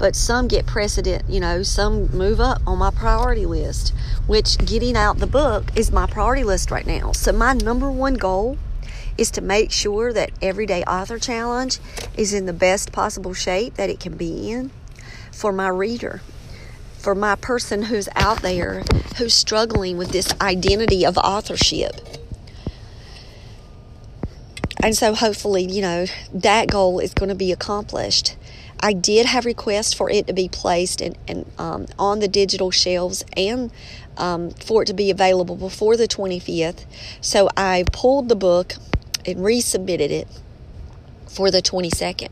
but 0.00 0.16
some 0.16 0.48
get 0.48 0.64
precedent, 0.64 1.22
you 1.28 1.38
know, 1.38 1.62
some 1.62 2.10
move 2.10 2.40
up 2.40 2.62
on 2.66 2.78
my 2.78 2.90
priority 2.90 3.44
list, 3.44 3.92
which 4.26 4.56
getting 4.56 4.96
out 4.96 5.18
the 5.18 5.26
book 5.26 5.70
is 5.76 5.92
my 5.92 6.06
priority 6.06 6.42
list 6.42 6.70
right 6.70 6.86
now. 6.86 7.12
So 7.12 7.32
my 7.32 7.52
number 7.52 7.90
one 7.90 8.14
goal 8.14 8.56
is 9.18 9.30
to 9.32 9.42
make 9.42 9.70
sure 9.70 10.10
that 10.14 10.30
Everyday 10.40 10.82
Author 10.84 11.18
Challenge 11.18 11.78
is 12.16 12.32
in 12.32 12.46
the 12.46 12.54
best 12.54 12.92
possible 12.92 13.34
shape 13.34 13.74
that 13.74 13.90
it 13.90 14.00
can 14.00 14.16
be 14.16 14.50
in 14.50 14.70
for 15.30 15.52
my 15.52 15.68
reader 15.68 16.22
for 16.96 17.14
my 17.14 17.34
person 17.34 17.84
who's 17.84 18.08
out 18.14 18.42
there 18.42 18.82
who's 19.16 19.32
struggling 19.32 19.96
with 19.96 20.10
this 20.10 20.34
identity 20.40 21.04
of 21.04 21.16
authorship 21.16 21.94
and 24.82 24.96
so 24.96 25.14
hopefully, 25.14 25.62
you 25.62 25.82
know, 25.82 26.06
that 26.32 26.68
goal 26.68 27.00
is 27.00 27.12
going 27.12 27.28
to 27.28 27.34
be 27.34 27.52
accomplished. 27.52 28.36
I 28.82 28.94
did 28.94 29.26
have 29.26 29.44
requests 29.44 29.92
for 29.92 30.10
it 30.10 30.26
to 30.26 30.32
be 30.32 30.48
placed 30.48 31.00
in, 31.00 31.14
in 31.26 31.44
um, 31.58 31.86
on 31.98 32.20
the 32.20 32.28
digital 32.28 32.70
shelves 32.70 33.24
and 33.36 33.70
um, 34.16 34.50
for 34.50 34.82
it 34.82 34.86
to 34.86 34.94
be 34.94 35.10
available 35.10 35.54
before 35.56 35.96
the 35.96 36.08
25th. 36.08 36.86
So 37.20 37.48
I 37.56 37.84
pulled 37.92 38.28
the 38.28 38.36
book 38.36 38.74
and 39.26 39.38
resubmitted 39.40 40.10
it 40.10 40.28
for 41.28 41.50
the 41.50 41.60
22nd, 41.60 42.30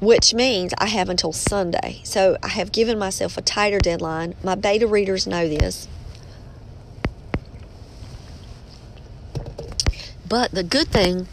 which 0.00 0.34
means 0.34 0.74
I 0.78 0.86
have 0.86 1.08
until 1.08 1.32
Sunday. 1.32 2.00
So 2.02 2.36
I 2.42 2.48
have 2.48 2.72
given 2.72 2.98
myself 2.98 3.38
a 3.38 3.42
tighter 3.42 3.78
deadline. 3.78 4.34
My 4.42 4.56
beta 4.56 4.88
readers 4.88 5.26
know 5.26 5.48
this. 5.48 5.86
But 10.28 10.50
the 10.50 10.64
good 10.64 10.88
thing 10.88 11.28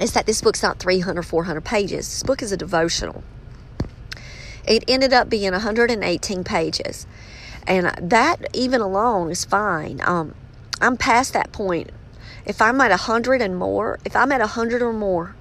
is 0.00 0.12
that 0.12 0.26
this 0.26 0.42
book's 0.42 0.62
not 0.62 0.78
300 0.78 1.22
400 1.22 1.60
pages. 1.60 2.08
This 2.08 2.22
book 2.24 2.42
is 2.42 2.50
a 2.50 2.56
devotional. 2.56 3.22
It 4.66 4.84
ended 4.88 5.12
up 5.12 5.28
being 5.28 5.52
118 5.52 6.44
pages. 6.44 7.06
And 7.66 7.86
that, 8.00 8.46
even 8.54 8.80
alone, 8.80 9.30
is 9.30 9.44
fine. 9.44 10.00
Um, 10.04 10.34
I'm 10.80 10.96
past 10.96 11.32
that 11.32 11.52
point. 11.52 11.90
If 12.44 12.62
I'm 12.62 12.80
at 12.80 12.90
100 12.90 13.42
and 13.42 13.56
more, 13.56 13.98
if 14.04 14.14
I'm 14.14 14.30
at 14.32 14.40
100 14.40 14.82
or 14.82 14.92
more, 14.92 15.34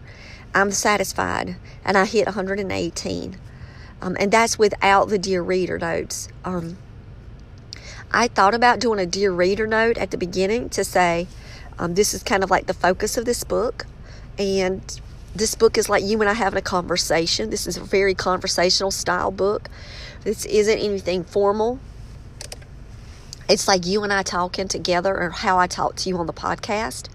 I'm 0.54 0.72
satisfied. 0.72 1.56
And 1.84 1.98
I 1.98 2.06
hit 2.06 2.26
118. 2.26 3.38
Um, 4.02 4.18
and 4.20 4.32
that's 4.32 4.58
without 4.58 5.10
the 5.10 5.18
Dear 5.18 5.42
Reader 5.42 5.80
notes. 5.80 6.28
Um, 6.44 6.78
I 8.12 8.28
thought 8.28 8.54
about 8.54 8.80
doing 8.80 9.00
a 9.00 9.06
Dear 9.06 9.32
Reader 9.32 9.68
note 9.68 9.98
at 9.98 10.12
the 10.12 10.18
beginning 10.18 10.70
to 10.70 10.84
say, 10.84 11.28
um, 11.78 11.96
this 11.96 12.14
is 12.14 12.24
kind 12.24 12.44
of 12.44 12.50
like 12.50 12.68
the 12.68 12.74
focus 12.74 13.18
of 13.18 13.26
this 13.26 13.44
book. 13.44 13.86
And 14.38 15.00
this 15.36 15.54
book 15.54 15.78
is 15.78 15.90
like 15.90 16.04
you 16.04 16.22
and 16.22 16.30
I 16.30 16.34
having 16.34 16.58
a 16.58 16.62
conversation. 16.62 17.50
This 17.50 17.68
is 17.68 17.76
a 17.76 17.84
very 17.84 18.16
conversational 18.16 18.90
style 18.90 19.32
book. 19.32 19.70
This 20.24 20.46
isn't 20.46 20.80
anything 20.80 21.26
formal. 21.26 21.80
It's 23.50 23.68
like 23.68 23.86
you 23.86 24.04
and 24.04 24.12
I 24.12 24.24
talking 24.24 24.68
together, 24.68 25.16
or 25.16 25.30
how 25.30 25.60
I 25.60 25.68
talk 25.68 25.98
to 25.98 26.10
you 26.10 26.18
on 26.18 26.26
the 26.26 26.34
podcast. 26.34 27.10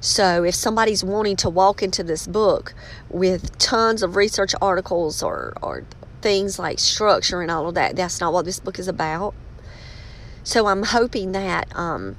So, 0.00 0.44
if 0.44 0.54
somebody's 0.54 1.02
wanting 1.02 1.36
to 1.36 1.48
walk 1.48 1.82
into 1.82 2.04
this 2.04 2.28
book 2.28 2.74
with 3.08 3.58
tons 3.58 4.02
of 4.02 4.14
research 4.14 4.54
articles 4.62 5.22
or, 5.22 5.54
or 5.60 5.84
things 6.20 6.58
like 6.58 6.78
structure 6.78 7.40
and 7.40 7.50
all 7.50 7.66
of 7.66 7.74
that, 7.74 7.96
that's 7.96 8.20
not 8.20 8.32
what 8.32 8.44
this 8.44 8.60
book 8.60 8.78
is 8.78 8.86
about. 8.86 9.34
So, 10.44 10.68
I'm 10.68 10.84
hoping 10.84 11.32
that 11.32 11.74
um, 11.74 12.16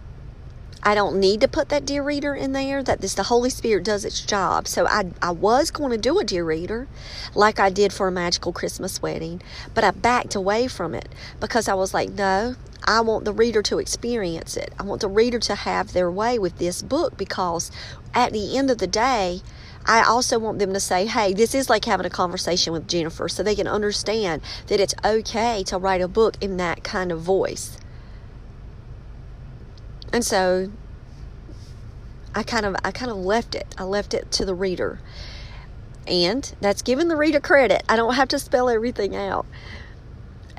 I 0.82 0.96
don't 0.96 1.20
need 1.20 1.42
to 1.42 1.48
put 1.48 1.70
that 1.70 1.86
dear 1.86 2.02
reader 2.02 2.34
in 2.34 2.54
there, 2.54 2.82
that 2.84 3.02
this 3.02 3.14
the 3.14 3.24
Holy 3.24 3.50
Spirit 3.50 3.84
does 3.84 4.06
its 4.06 4.22
job. 4.22 4.68
So 4.68 4.88
I, 4.88 5.12
I 5.22 5.32
was 5.32 5.72
going 5.72 5.92
to 5.92 5.98
do 5.98 6.20
a 6.20 6.24
dear 6.24 6.46
reader 6.46 6.88
like 7.36 7.60
I 7.60 7.70
did 7.70 7.92
for 7.92 8.08
a 8.08 8.12
magical 8.12 8.54
Christmas 8.54 9.02
wedding, 9.02 9.42
but 9.74 9.84
I 9.84 9.92
backed 9.92 10.36
away 10.36 10.68
from 10.68 10.96
it 10.96 11.10
because 11.40 11.68
I 11.68 11.74
was 11.74 11.94
like, 11.94 12.12
no, 12.12 12.56
I 12.86 13.02
want 13.02 13.26
the 13.26 13.34
reader 13.34 13.62
to 13.64 13.80
experience 13.80 14.56
it. 14.56 14.74
I 14.80 14.84
want 14.84 15.02
the 15.02 15.10
reader 15.10 15.40
to 15.40 15.56
have 15.56 15.92
their 15.92 16.10
way 16.10 16.40
with 16.40 16.58
this 16.60 16.82
book 16.82 17.18
because 17.18 17.72
at 18.14 18.32
the 18.32 18.58
end 18.58 18.72
of 18.72 18.78
the 18.78 18.88
day, 18.88 19.42
I 19.86 20.04
also 20.04 20.40
want 20.40 20.60
them 20.60 20.74
to 20.74 20.80
say, 20.80 21.08
hey, 21.08 21.34
this 21.34 21.56
is 21.56 21.70
like 21.70 21.86
having 21.86 22.06
a 22.06 22.12
conversation 22.12 22.74
with 22.74 22.88
Jennifer 22.88 23.28
so 23.28 23.44
they 23.44 23.56
can 23.56 23.68
understand 23.68 24.42
that 24.68 24.80
it's 24.80 24.94
okay 25.04 25.64
to 25.64 25.78
write 25.78 26.02
a 26.02 26.08
book 26.08 26.36
in 26.40 26.58
that 26.58 26.84
kind 26.84 27.12
of 27.12 27.22
voice. 27.22 27.79
And 30.12 30.26
so 30.26 30.72
I 32.34 32.44
kind 32.44 32.66
of 32.66 32.76
I 32.84 32.92
kind 32.92 33.12
of 33.12 33.18
left 33.18 33.56
it. 33.56 33.74
I 33.78 33.84
left 33.84 34.14
it 34.14 34.32
to 34.34 34.46
the 34.46 34.56
reader. 34.56 35.00
And 36.08 36.52
that's 36.60 36.82
giving 36.82 37.08
the 37.08 37.16
reader 37.16 37.40
credit. 37.40 37.84
I 37.88 37.96
don't 37.96 38.16
have 38.16 38.30
to 38.30 38.40
spell 38.40 38.70
everything 38.70 39.16
out. 39.16 39.46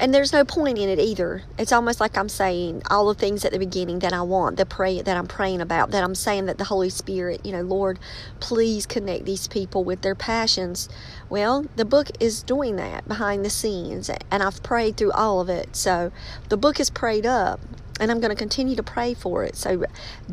And 0.01 0.15
there's 0.15 0.33
no 0.33 0.47
point 0.47 0.79
in 0.79 0.89
it 0.89 0.99
either. 0.99 1.43
It's 1.59 1.73
almost 1.73 2.01
like 2.01 2.17
I'm 2.17 2.31
saying 2.31 2.83
all 2.91 3.09
the 3.09 3.15
things 3.15 3.45
at 3.45 3.53
the 3.53 3.59
beginning 3.59 3.99
that 3.99 4.15
I 4.15 4.23
want, 4.23 4.57
the 4.57 4.65
pray 4.65 5.03
that 5.03 5.17
I'm 5.17 5.27
praying 5.27 5.61
about, 5.61 5.91
that 5.91 6.03
I'm 6.03 6.15
saying 6.15 6.47
that 6.47 6.57
the 6.57 6.65
Holy 6.65 6.89
Spirit, 6.89 7.45
you 7.45 7.53
know, 7.53 7.61
Lord, 7.61 7.99
please 8.39 8.87
connect 8.87 9.27
these 9.27 9.47
people 9.47 9.85
with 9.85 10.01
their 10.01 10.15
passions. 10.15 10.89
Well, 11.29 11.67
the 11.77 11.85
book 11.85 12.09
is 12.19 12.43
doing 12.43 12.77
that 12.77 13.07
behind 13.09 13.45
the 13.45 13.51
scenes, 13.51 14.09
and 14.31 14.43
I've 14.43 14.63
prayed 14.63 14.97
through 14.97 15.13
all 15.13 15.39
of 15.39 15.51
it. 15.51 15.77
So 15.77 16.13
the 16.49 16.57
book 16.57 16.81
is 16.81 16.89
prayed 16.89 17.27
up 17.27 17.61
and 18.01 18.11
I'm 18.11 18.19
going 18.19 18.31
to 18.31 18.37
continue 18.37 18.75
to 18.77 18.83
pray 18.83 19.15
for 19.15 19.45
it. 19.45 19.55
So, 19.55 19.85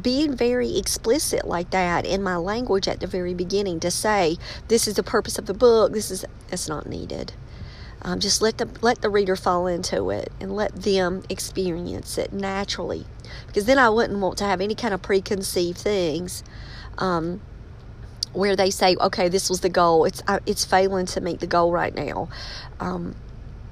being 0.01 0.35
very 0.35 0.77
explicit 0.77 1.45
like 1.45 1.69
that 1.71 2.05
in 2.05 2.23
my 2.23 2.37
language 2.37 2.87
at 2.87 3.01
the 3.01 3.07
very 3.07 3.33
beginning 3.33 3.79
to 3.81 3.91
say 3.91 4.37
this 4.69 4.87
is 4.87 4.95
the 4.95 5.03
purpose 5.03 5.37
of 5.37 5.45
the 5.45 5.53
book, 5.53 5.91
this 5.91 6.09
is 6.09 6.25
that's 6.49 6.67
not 6.67 6.87
needed. 6.87 7.33
Um, 8.01 8.19
just 8.19 8.41
let 8.41 8.57
the 8.57 8.69
let 8.81 9.01
the 9.01 9.09
reader 9.09 9.35
fall 9.35 9.67
into 9.67 10.09
it 10.09 10.31
and 10.39 10.55
let 10.55 10.73
them 10.75 11.23
experience 11.29 12.17
it 12.17 12.31
naturally, 12.31 13.05
because 13.47 13.65
then 13.65 13.77
I 13.77 13.89
wouldn't 13.89 14.19
want 14.19 14.37
to 14.37 14.45
have 14.45 14.61
any 14.61 14.75
kind 14.75 14.93
of 14.93 15.01
preconceived 15.01 15.77
things. 15.77 16.43
Um, 16.97 17.41
where 18.33 18.55
they 18.55 18.69
say, 18.69 18.95
okay, 18.99 19.29
this 19.29 19.49
was 19.49 19.61
the 19.61 19.69
goal. 19.69 20.05
It's 20.05 20.21
it's 20.45 20.63
failing 20.63 21.05
to 21.07 21.21
meet 21.21 21.39
the 21.39 21.47
goal 21.47 21.71
right 21.71 21.93
now. 21.93 22.29
Um, 22.79 23.15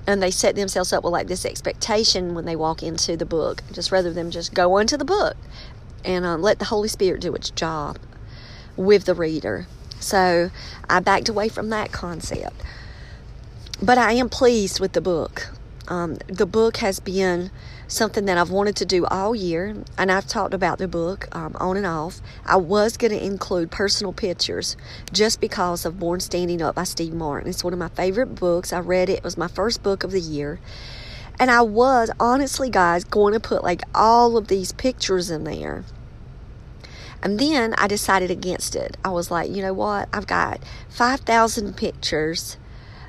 and 0.08 0.22
they 0.22 0.32
set 0.32 0.56
themselves 0.56 0.94
up 0.94 1.04
with 1.04 1.14
like 1.14 1.28
this 1.28 1.46
expectation 1.46 2.36
when 2.36 2.46
they 2.46 2.56
walk 2.56 2.84
into 2.84 3.18
the 3.18 3.26
book 3.26 3.64
just 3.72 3.92
rather 3.92 4.14
than 4.14 4.32
just 4.32 4.54
go 4.54 4.78
into 4.78 4.98
the 4.98 5.06
book 5.06 5.36
and 6.04 6.26
um, 6.26 6.42
let 6.42 6.60
the 6.60 6.66
holy 6.66 6.88
spirit 6.88 7.22
do 7.22 7.34
its 7.34 7.50
job 7.50 7.98
with 8.78 9.06
the 9.06 9.16
reader. 9.16 9.68
So 10.00 10.52
i 10.90 11.00
backed 11.00 11.30
away 11.30 11.50
from 11.50 11.70
that 11.70 11.92
concept. 11.92 12.62
But 13.82 13.98
i 13.98 14.14
am 14.14 14.30
pleased 14.30 14.80
with 14.80 14.94
the 14.94 15.02
book. 15.02 15.50
Um, 15.88 16.18
the 16.28 16.46
book 16.46 16.78
has 16.78 17.00
been 17.00 17.52
something 17.88 18.26
that 18.26 18.38
I've 18.38 18.50
wanted 18.50 18.76
to 18.78 18.86
do 18.86 19.06
all 19.06 19.36
year, 19.36 19.76
and 19.98 20.12
I've 20.12 20.28
talked 20.28 20.54
about 20.54 20.78
the 20.78 20.88
book 20.88 21.28
um, 21.36 21.56
on 21.60 21.78
and 21.78 21.86
off. 21.86 22.22
I 22.46 22.58
was 22.58 22.98
going 22.98 23.12
to 23.12 23.24
include 23.24 23.72
personal 23.72 24.14
pictures 24.14 24.76
just 25.12 25.40
because 25.40 25.86
of 25.86 26.00
Born 26.00 26.20
Standing 26.20 26.62
Up 26.62 26.76
by 26.76 26.84
Steve 26.84 27.14
Martin. 27.14 27.50
It's 27.50 27.64
one 27.64 27.74
of 27.74 27.80
my 27.80 27.90
favorite 27.90 28.36
books. 28.36 28.74
I 28.74 28.80
read 28.80 29.10
it, 29.10 29.20
it 29.20 29.24
was 29.24 29.38
my 29.38 29.48
first 29.48 29.84
book 29.84 30.04
of 30.04 30.12
the 30.12 30.22
year. 30.22 30.60
And 31.40 31.52
I 31.52 31.62
was, 31.62 32.10
honestly, 32.20 32.70
guys, 32.70 33.04
going 33.04 33.34
to 33.34 33.40
put 33.40 33.64
like 33.64 33.82
all 33.94 34.38
of 34.38 34.48
these 34.48 34.72
pictures 34.72 35.30
in 35.30 35.44
there. 35.44 35.84
And 37.22 37.40
then 37.40 37.74
I 37.78 37.88
decided 37.88 38.32
against 38.32 38.76
it. 38.76 38.98
I 39.04 39.10
was 39.10 39.32
like, 39.32 39.50
you 39.50 39.62
know 39.62 39.74
what? 39.74 40.08
I've 40.14 40.28
got 40.28 40.62
5,000 40.90 41.76
pictures 41.76 42.58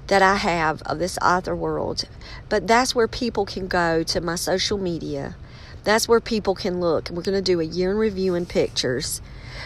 that 0.06 0.22
I 0.22 0.36
have 0.36 0.82
of 0.82 0.98
this 0.98 1.18
author 1.18 1.54
world. 1.54 2.04
But 2.48 2.66
that's 2.66 2.94
where 2.94 3.08
people 3.08 3.44
can 3.44 3.66
go 3.66 4.02
to 4.04 4.20
my 4.20 4.36
social 4.36 4.78
media. 4.78 5.36
That's 5.84 6.08
where 6.08 6.20
people 6.20 6.54
can 6.54 6.80
look. 6.80 7.10
We're 7.10 7.22
going 7.22 7.36
to 7.36 7.42
do 7.42 7.60
a 7.60 7.64
year 7.64 7.90
in 7.90 7.96
review 7.96 8.34
and 8.34 8.48
pictures. 8.48 9.20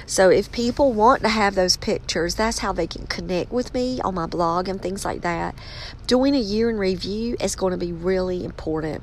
So 0.06 0.28
if 0.28 0.52
people 0.52 0.92
want 0.92 1.22
to 1.22 1.28
have 1.28 1.54
those 1.54 1.76
pictures, 1.76 2.34
that's 2.34 2.58
how 2.58 2.72
they 2.72 2.86
can 2.86 3.06
connect 3.06 3.50
with 3.50 3.72
me 3.74 4.00
on 4.00 4.14
my 4.14 4.26
blog 4.26 4.68
and 4.68 4.80
things 4.80 5.04
like 5.04 5.22
that. 5.22 5.54
Doing 6.06 6.34
a 6.34 6.40
year 6.40 6.68
in 6.70 6.78
review 6.78 7.36
is 7.40 7.56
going 7.56 7.72
to 7.72 7.78
be 7.78 7.92
really 7.92 8.44
important 8.44 9.02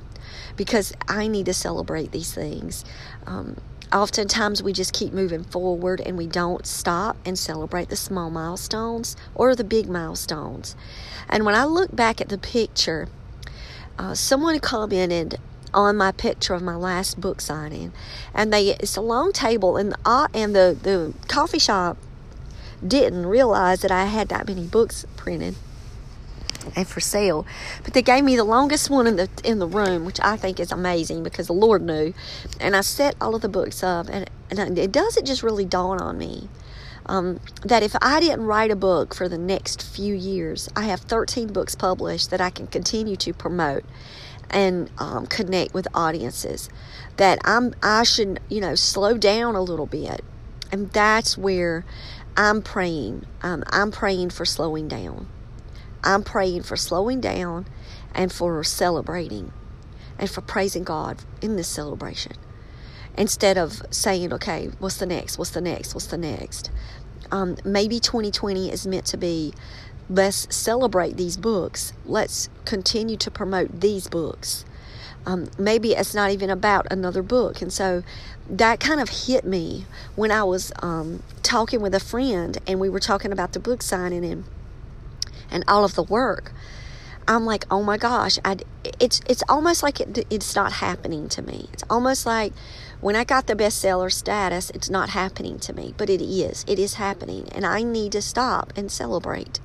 because 0.56 0.94
I 1.08 1.28
need 1.28 1.46
to 1.48 1.54
celebrate 1.54 2.12
these 2.12 2.34
things. 2.34 2.84
Um, 3.26 3.58
oftentimes 3.94 4.62
we 4.62 4.74
just 4.74 4.94
keep 4.94 5.13
moving 5.13 5.44
forward 5.44 6.02
and 6.02 6.18
we 6.18 6.28
don't 6.28 6.66
stop 6.66 7.18
and 7.26 7.38
celebrate 7.38 7.90
the 7.90 7.96
small 7.96 8.30
milestones 8.30 9.16
or 9.34 9.56
the 9.56 9.63
big 9.63 9.90
milestones. 9.90 10.76
And 11.30 11.46
when 11.46 11.56
I 11.56 11.66
look 11.66 11.96
back 11.96 12.20
at 12.22 12.30
the 12.30 12.38
picture, 12.38 13.08
uh, 13.97 14.13
someone 14.13 14.60
commented 14.60 15.39
on 15.73 15.97
my 15.97 16.12
picture 16.12 16.53
of 16.53 16.62
my 16.62 16.75
last 16.75 17.19
book 17.19 17.41
signing, 17.41 17.91
and 18.33 18.53
they 18.53 18.69
it's 18.75 18.95
a 18.95 19.01
long 19.01 19.31
table, 19.31 19.77
and 19.77 19.95
uh, 20.05 20.27
and 20.33 20.55
the 20.55 20.77
the 20.81 21.13
coffee 21.27 21.60
shop 21.60 21.97
didn't 22.86 23.25
realize 23.25 23.81
that 23.81 23.91
I 23.91 24.05
had 24.05 24.29
that 24.29 24.47
many 24.47 24.65
books 24.65 25.05
printed 25.15 25.55
and 26.75 26.88
for 26.88 26.99
sale. 26.99 27.45
But 27.83 27.93
they 27.93 28.01
gave 28.01 28.23
me 28.23 28.36
the 28.36 28.43
longest 28.43 28.89
one 28.89 29.07
in 29.07 29.15
the 29.15 29.29
in 29.43 29.60
the 29.60 29.67
room, 29.67 30.05
which 30.05 30.19
I 30.21 30.38
think 30.38 30.60
is 30.60 30.71
amazing 30.71 31.23
because 31.23 31.47
the 31.47 31.53
Lord 31.53 31.81
knew. 31.81 32.13
And 32.60 32.75
I 32.75 32.81
set 32.81 33.15
all 33.19 33.36
of 33.36 33.41
the 33.41 33.49
books 33.49 33.83
up, 33.83 34.07
and 34.10 34.29
and 34.49 34.77
it 34.77 34.91
doesn't 34.91 35.25
just 35.25 35.43
really 35.43 35.65
dawn 35.65 35.99
on 35.99 36.17
me 36.17 36.49
um, 37.08 37.39
that 37.63 37.84
if 37.84 37.96
I 38.02 38.20
didn't 38.20 38.46
write 38.46 38.72
a 38.72 38.76
book 38.76 39.15
for 39.15 39.30
the 39.30 39.38
next 39.38 39.82
few 39.84 40.13
years, 40.13 40.70
I 40.76 40.84
have 40.84 41.02
13 41.02 41.48
books 41.54 41.76
published 41.76 42.30
that 42.32 42.41
I 42.41 42.50
can 42.50 42.67
continue 42.67 43.15
to 43.17 43.34
promote 43.34 43.84
and 44.50 44.89
um, 44.98 45.28
connect 45.28 45.74
with 45.74 45.88
audiences. 45.93 46.70
That 47.17 47.39
I'm 47.43 47.74
I 47.82 48.04
should 48.04 48.39
you 48.50 48.62
know 48.62 48.76
slow 48.76 49.17
down 49.17 49.56
a 49.56 49.62
little 49.62 49.88
bit, 49.88 50.24
and 50.72 50.91
that's 50.91 51.38
where 51.38 51.86
I'm 52.36 52.62
praying. 52.62 53.26
Um, 53.41 53.63
I'm 53.67 53.91
praying 53.91 54.32
for 54.32 54.46
slowing 54.46 54.88
down. 54.88 55.28
I'm 56.04 56.24
praying 56.24 56.63
for 56.63 56.78
slowing 56.78 57.20
down 57.20 57.65
and 58.13 58.32
for 58.32 58.63
celebrating 58.63 59.52
and 60.20 60.30
for 60.30 60.41
praising 60.41 60.84
God 60.84 61.17
in 61.41 61.56
this 61.56 61.67
celebration 61.67 62.34
instead 63.17 63.58
of 63.58 63.82
saying, 63.89 64.32
okay, 64.32 64.70
what's 64.80 64.98
the 64.98 65.06
next? 65.06 65.38
What's 65.38 65.52
the 65.52 65.62
next? 65.62 65.96
What's 65.96 66.08
the 66.08 66.17
next? 66.17 66.70
Um, 67.32 67.58
maybe 67.63 67.99
2020 67.99 68.71
is 68.71 68.88
meant 68.88 69.06
to 69.08 69.17
be 69.17 69.53
let's 70.10 70.53
celebrate 70.56 71.17
these 71.17 71.38
books. 71.38 71.93
Let's 72.06 72.49
continue 72.65 73.17
to 73.17 73.32
promote 73.32 73.82
these 73.82 74.08
books. 74.08 74.65
Um, 75.25 75.49
maybe 75.58 75.91
it's 75.91 76.15
not 76.15 76.32
even 76.32 76.49
about 76.49 76.88
another 76.89 77.21
book. 77.21 77.62
And 77.62 77.71
so 77.71 78.03
that 78.49 78.80
kind 78.80 79.01
of 79.01 79.10
hit 79.10 79.43
me 79.45 79.86
when 80.15 80.32
I 80.32 80.43
was 80.43 80.71
um, 80.82 81.21
talking 81.43 81.82
with 81.82 81.93
a 81.93 81.99
friend 81.99 82.58
and 82.65 82.80
we 82.80 82.88
were 82.88 83.01
talking 83.01 83.34
about 83.34 83.51
the 83.51 83.60
book 83.60 83.82
signing 83.82 84.23
and, 84.23 84.45
and 85.51 85.65
all 85.67 85.84
of 85.84 85.95
the 85.95 86.03
work. 86.03 86.53
I'm 87.27 87.45
like, 87.45 87.65
oh 87.69 87.84
my 87.84 87.97
gosh, 87.97 88.39
I, 88.45 88.58
it's 89.01 89.19
it's 89.27 89.43
almost 89.49 89.84
like 89.84 89.99
it, 89.99 90.25
it's 90.30 90.56
not 90.56 90.71
happening 90.71 91.27
to 91.30 91.41
me. 91.41 91.67
It's 91.73 91.84
almost 91.89 92.25
like 92.25 92.53
when 93.01 93.15
I 93.15 93.23
got 93.23 93.47
the 93.47 93.55
bestseller 93.55 94.12
status, 94.12 94.69
it's 94.71 94.89
not 94.89 95.10
happening 95.10 95.60
to 95.60 95.73
me, 95.73 95.93
but 95.97 96.10
it 96.10 96.21
is. 96.21 96.65
It 96.67 96.79
is 96.79 96.95
happening, 96.95 97.47
and 97.51 97.65
I 97.65 97.83
need 97.83 98.12
to 98.13 98.21
stop 98.21 98.73
and 98.75 98.91
celebrate. 98.91 99.60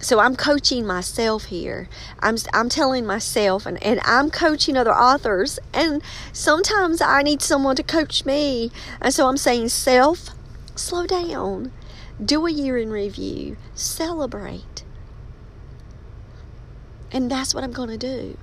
So 0.00 0.18
I'm 0.18 0.34
coaching 0.34 0.84
myself 0.84 1.44
here. 1.44 1.88
I'm 2.20 2.36
I'm 2.52 2.68
telling 2.68 3.06
myself, 3.06 3.66
and, 3.66 3.80
and 3.82 4.00
I'm 4.04 4.30
coaching 4.30 4.76
other 4.76 4.94
authors, 4.94 5.58
and 5.72 6.02
sometimes 6.32 7.00
I 7.00 7.22
need 7.22 7.42
someone 7.42 7.76
to 7.76 7.82
coach 7.82 8.24
me. 8.24 8.72
And 9.00 9.14
so 9.14 9.28
I'm 9.28 9.36
saying, 9.36 9.68
self, 9.68 10.30
slow 10.74 11.06
down, 11.06 11.70
do 12.24 12.46
a 12.46 12.50
year 12.50 12.78
in 12.78 12.90
review, 12.90 13.56
celebrate 13.74 14.82
and 17.12 17.30
that's 17.30 17.54
what 17.54 17.62
I'm 17.62 17.72
going 17.72 17.90
to 17.90 17.98
do. 17.98 18.36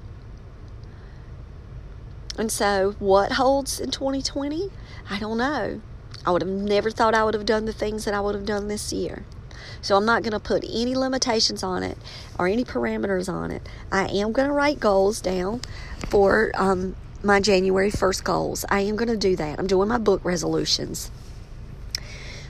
And 2.38 2.52
so, 2.52 2.96
what 3.00 3.34
holds 3.34 3.80
in 3.80 3.92
2020? 3.92 4.70
I 5.10 5.20
don't 5.20 5.38
know. 5.38 5.82
I 6.26 6.32
would 6.32 6.42
have 6.42 6.52
never 6.52 6.92
thought 6.92 7.13
I 7.13 7.24
would 7.24 7.34
have 7.34 7.46
done 7.46 7.65
the 7.65 7.74
things 7.74 8.06
that 8.06 8.13
I 8.13 8.22
would 8.22 8.36
have 8.36 8.46
done 8.46 8.68
this 8.68 8.94
year. 8.94 9.26
So, 9.82 9.98
I'm 9.98 10.06
not 10.06 10.24
going 10.24 10.32
to 10.32 10.39
put 10.39 10.63
any 10.63 10.96
limitations 10.96 11.63
on 11.63 11.84
it 11.84 11.98
or 12.38 12.48
any 12.48 12.63
parameters 12.63 13.28
on 13.32 13.52
it. 13.52 13.62
I 13.92 14.08
am 14.08 14.32
going 14.32 14.48
to 14.48 14.54
write 14.54 14.80
goals 14.80 15.22
down 15.22 15.62
for 16.10 16.52
um, 16.56 16.96
my 17.24 17.39
January 17.39 17.92
1st 17.92 18.24
goals. 18.24 18.65
I 18.70 18.82
am 18.82 18.96
going 18.96 19.10
to 19.10 19.18
do 19.18 19.36
that. 19.36 19.60
I'm 19.60 19.68
doing 19.68 19.89
my 19.89 19.98
book 19.98 20.24
resolutions. 20.24 21.12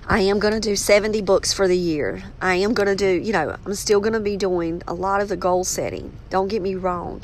I 0.07 0.21
am 0.21 0.39
going 0.39 0.55
to 0.55 0.59
do 0.59 0.75
70 0.75 1.21
books 1.21 1.53
for 1.53 1.67
the 1.67 1.77
year. 1.77 2.23
I 2.41 2.55
am 2.55 2.73
going 2.73 2.87
to 2.87 2.95
do, 2.95 3.07
you 3.07 3.31
know, 3.31 3.55
I'm 3.63 3.75
still 3.75 3.99
going 3.99 4.13
to 4.13 4.19
be 4.19 4.37
doing 4.37 4.81
a 4.87 4.93
lot 4.93 5.21
of 5.21 5.29
the 5.29 5.37
goal 5.37 5.63
setting. 5.63 6.13
Don't 6.31 6.47
get 6.47 6.63
me 6.63 6.73
wrong. 6.73 7.23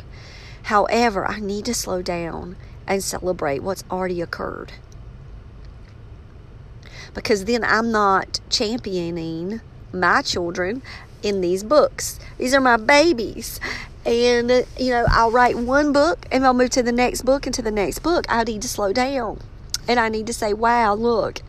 However, 0.65 1.27
I 1.27 1.39
need 1.39 1.65
to 1.65 1.75
slow 1.75 2.01
down 2.01 2.55
and 2.87 3.03
celebrate 3.03 3.61
what's 3.61 3.83
already 3.91 4.19
occurred. 4.19 4.73
Because 7.13 7.45
then 7.45 7.63
I'm 7.63 7.91
not 7.91 8.39
championing 8.49 9.61
my 9.93 10.23
children 10.23 10.81
in 11.21 11.41
these 11.41 11.63
books. 11.63 12.19
These 12.39 12.55
are 12.55 12.61
my 12.61 12.77
babies. 12.77 13.59
And, 14.07 14.65
you 14.79 14.89
know, 14.89 15.05
I'll 15.09 15.29
write 15.29 15.55
one 15.55 15.93
book 15.93 16.25
and 16.31 16.43
I'll 16.43 16.53
move 16.55 16.71
to 16.71 16.83
the 16.83 16.91
next 16.91 17.21
book 17.21 17.45
and 17.45 17.53
to 17.53 17.61
the 17.61 17.69
next 17.69 17.99
book. 17.99 18.25
I 18.27 18.43
need 18.43 18.63
to 18.63 18.67
slow 18.67 18.91
down. 18.91 19.41
And 19.87 19.99
I 19.99 20.09
need 20.09 20.25
to 20.25 20.33
say, 20.33 20.51
wow, 20.51 20.95
look, 20.95 21.43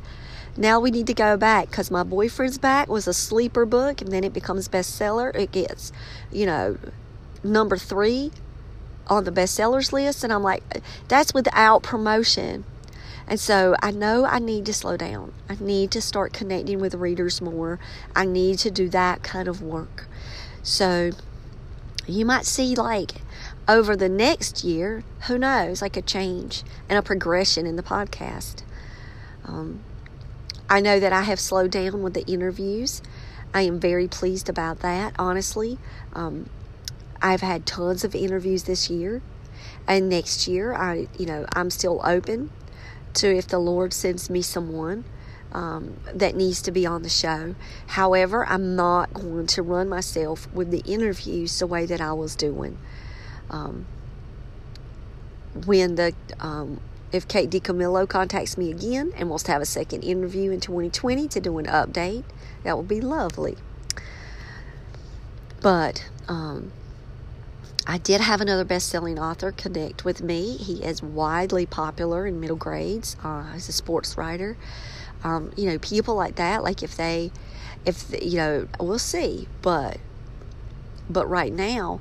now 0.59 0.79
we 0.79 0.91
need 0.91 1.07
to 1.07 1.15
go 1.15 1.39
back 1.39 1.71
because 1.71 1.91
my 1.91 2.03
boyfriend's 2.03 2.59
back 2.59 2.89
was 2.89 3.09
a 3.09 3.15
sleeper 3.15 3.65
book 3.65 4.03
and 4.03 4.13
then 4.13 4.25
it 4.25 4.35
becomes 4.35 4.69
bestseller. 4.69 5.35
It 5.35 5.53
gets, 5.53 5.91
you 6.31 6.45
know, 6.45 6.77
number 7.43 7.79
three 7.79 8.31
on 9.09 9.25
the 9.25 9.33
bestsellers 9.33 9.93
list. 9.93 10.25
And 10.25 10.33
I'm 10.33 10.43
like, 10.43 10.63
that's 11.09 11.35
without 11.35 11.83
promotion. 11.83 12.65
And 13.29 13.41
so 13.41 13.75
I 13.83 13.91
know 13.91 14.25
I 14.25 14.39
need 14.39 14.67
to 14.67 14.75
slow 14.75 14.97
down. 14.97 15.33
I 15.49 15.57
need 15.59 15.91
to 15.93 16.01
start 16.01 16.33
connecting 16.33 16.79
with 16.79 16.95
readers 16.95 17.41
more. 17.41 17.79
I 18.15 18.25
need 18.25 18.59
to 18.61 18.71
do 18.71 18.89
that 18.91 19.23
kind 19.23 19.49
of 19.49 19.61
work. 19.61 20.07
So 20.63 21.11
you 22.07 22.25
might 22.25 22.47
see 22.47 22.77
like 22.77 23.13
over 23.69 23.97
the 23.97 24.09
next 24.09 24.63
year, 24.63 25.03
who 25.27 25.39
knows, 25.39 25.83
like 25.83 25.97
a 25.97 26.03
change 26.03 26.63
and 26.89 26.99
a 26.99 27.03
progression 27.03 27.67
in 27.67 27.77
the 27.77 27.83
podcast. 27.83 28.63
Um, 29.45 29.81
I 30.69 30.81
know 30.81 31.01
that 31.01 31.13
I 31.13 31.23
have 31.23 31.41
slowed 31.41 31.73
down 31.73 32.03
with 32.03 32.15
the 32.15 32.25
interviews. 32.27 33.03
I 33.53 33.63
am 33.63 33.81
very 33.81 34.07
pleased 34.07 34.49
about 34.49 34.81
that, 34.81 35.15
honestly. 35.19 35.79
Um, 36.13 36.49
I've 37.27 37.41
had 37.41 37.67
tons 37.67 38.05
of 38.05 38.15
interviews 38.15 38.63
this 38.63 38.89
year, 38.89 39.21
And 39.89 40.09
next 40.09 40.47
year, 40.47 40.73
I, 40.73 41.09
you 41.19 41.27
know, 41.27 41.45
I'm 41.55 41.71
still 41.71 42.01
open 42.05 42.51
to 43.15 43.37
if 43.37 43.49
the 43.49 43.59
Lord 43.59 43.93
sends 43.93 44.31
me 44.31 44.43
someone 44.43 45.05
um, 45.51 45.97
that 46.15 46.37
needs 46.37 46.63
to 46.63 46.71
be 46.71 46.87
on 46.87 47.03
the 47.03 47.09
show. 47.09 47.57
However, 47.89 48.47
I'm 48.47 48.77
not 48.77 49.13
going 49.13 49.49
to 49.49 49.63
run 49.63 49.89
myself 49.89 50.53
with 50.53 50.71
the 50.71 50.83
interviews 50.87 51.59
the 51.59 51.67
way 51.67 51.85
that 51.85 52.01
I 52.01 52.13
was 52.13 52.37
doing. 52.37 52.79
Um, 53.51 53.87
when 55.65 55.97
the 55.97 56.15
um, 56.39 56.81
if 57.11 57.27
Kate 57.27 57.51
DiCamillo 57.51 58.09
contacts 58.09 58.57
me 58.57 58.71
again 58.71 59.13
and 59.17 59.29
wants 59.31 59.43
to 59.45 59.53
have 59.53 59.63
a 59.63 59.67
second 59.67 60.05
interview 60.05 60.53
in 60.53 60.61
2020 60.61 61.27
to 61.27 61.41
do 61.41 61.59
an 61.59 61.67
update, 61.67 62.25
that 62.63 62.77
would 62.77 62.87
be 62.87 63.01
lovely. 63.01 63.57
But 65.61 66.09
um, 66.29 66.71
I 67.89 67.99
did 67.99 68.21
have 68.21 68.41
another 68.41 68.65
best 68.65 68.89
selling 68.89 69.19
author 69.19 69.53
connect 69.53 70.05
with 70.05 70.21
me. 70.21 70.57
He 70.57 70.83
is 70.83 71.03
widely 71.03 71.67
popular 71.67 72.27
in 72.27 72.41
middle 72.41 72.57
grades. 72.57 73.17
Uh, 73.23 73.53
he's 73.53 73.69
a 73.69 73.73
sports 73.73 74.17
writer. 74.17 74.57
Um, 75.23 75.53
you 75.57 75.67
know, 75.67 75.79
people 75.79 76.17
like 76.17 76.35
that, 76.37 76.65
like 76.65 76.83
if 76.83 76.97
they, 76.97 77.31
if, 77.85 78.13
you 78.21 78.39
know, 78.39 78.69
we'll 78.81 78.99
see. 78.99 79.47
But, 79.63 79.99
but 81.09 81.29
right 81.29 81.53
now, 81.53 82.01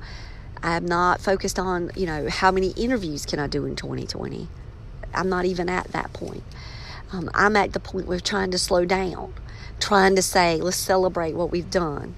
I'm 0.63 0.85
not 0.85 1.21
focused 1.21 1.59
on, 1.59 1.91
you 1.95 2.07
know, 2.07 2.29
how 2.29 2.49
many 2.49 2.71
interviews 2.71 3.25
can 3.25 3.37
I 3.37 3.45
do 3.45 3.65
in 3.65 3.75
2020. 3.75 4.47
I'm 5.13 5.29
not 5.29 5.45
even 5.45 5.69
at 5.69 5.89
that 5.89 6.13
point. 6.13 6.43
Um, 7.11 7.29
I'm 7.35 7.55
at 7.55 7.73
the 7.73 7.79
point 7.79 8.07
where 8.07 8.19
trying 8.19 8.49
to 8.51 8.57
slow 8.57 8.85
down, 8.85 9.35
trying 9.79 10.15
to 10.15 10.23
say, 10.23 10.57
let's 10.57 10.77
celebrate 10.77 11.35
what 11.35 11.51
we've 11.51 11.69
done. 11.69 12.15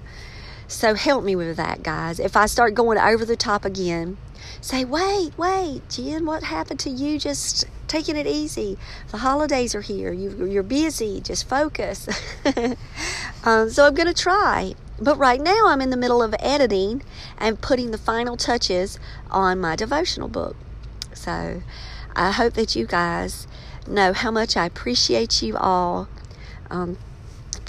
So 0.68 0.94
help 0.94 1.24
me 1.24 1.34
with 1.34 1.56
that, 1.56 1.82
guys. 1.82 2.20
If 2.20 2.36
I 2.36 2.44
start 2.44 2.74
going 2.74 2.98
over 2.98 3.24
the 3.24 3.36
top 3.36 3.64
again, 3.64 4.18
say, 4.60 4.84
wait, 4.84 5.32
wait, 5.38 5.88
Jen, 5.88 6.26
what 6.26 6.44
happened 6.44 6.78
to 6.80 6.90
you? 6.90 7.18
Just 7.18 7.64
taking 7.88 8.16
it 8.16 8.26
easy. 8.26 8.76
The 9.10 9.18
holidays 9.18 9.74
are 9.74 9.80
here. 9.80 10.12
You, 10.12 10.58
are 10.58 10.62
busy. 10.62 11.22
Just 11.22 11.48
focus. 11.48 12.06
um, 13.44 13.70
so 13.70 13.86
I'm 13.86 13.94
going 13.94 14.08
to 14.08 14.14
try. 14.14 14.74
But 15.00 15.16
right 15.16 15.40
now, 15.40 15.68
I'm 15.68 15.80
in 15.80 15.88
the 15.88 15.96
middle 15.96 16.22
of 16.22 16.34
editing 16.38 17.02
and 17.38 17.60
putting 17.60 17.90
the 17.90 17.98
final 17.98 18.36
touches 18.36 18.98
on 19.30 19.60
my 19.60 19.74
devotional 19.74 20.28
book. 20.28 20.54
So 21.14 21.62
I 22.14 22.32
hope 22.32 22.52
that 22.54 22.76
you 22.76 22.86
guys 22.86 23.46
know 23.86 24.12
how 24.12 24.30
much 24.30 24.54
I 24.54 24.66
appreciate 24.66 25.40
you 25.40 25.56
all. 25.56 26.08
Um, 26.70 26.98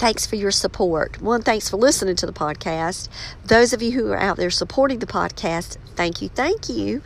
Thanks 0.00 0.24
for 0.24 0.36
your 0.36 0.50
support. 0.50 1.20
One, 1.20 1.42
thanks 1.42 1.68
for 1.68 1.76
listening 1.76 2.16
to 2.16 2.24
the 2.24 2.32
podcast. 2.32 3.10
Those 3.44 3.74
of 3.74 3.82
you 3.82 3.92
who 3.92 4.10
are 4.12 4.16
out 4.16 4.38
there 4.38 4.48
supporting 4.48 4.98
the 4.98 5.06
podcast, 5.06 5.76
thank 5.94 6.22
you, 6.22 6.30
thank 6.30 6.70
you. 6.70 7.02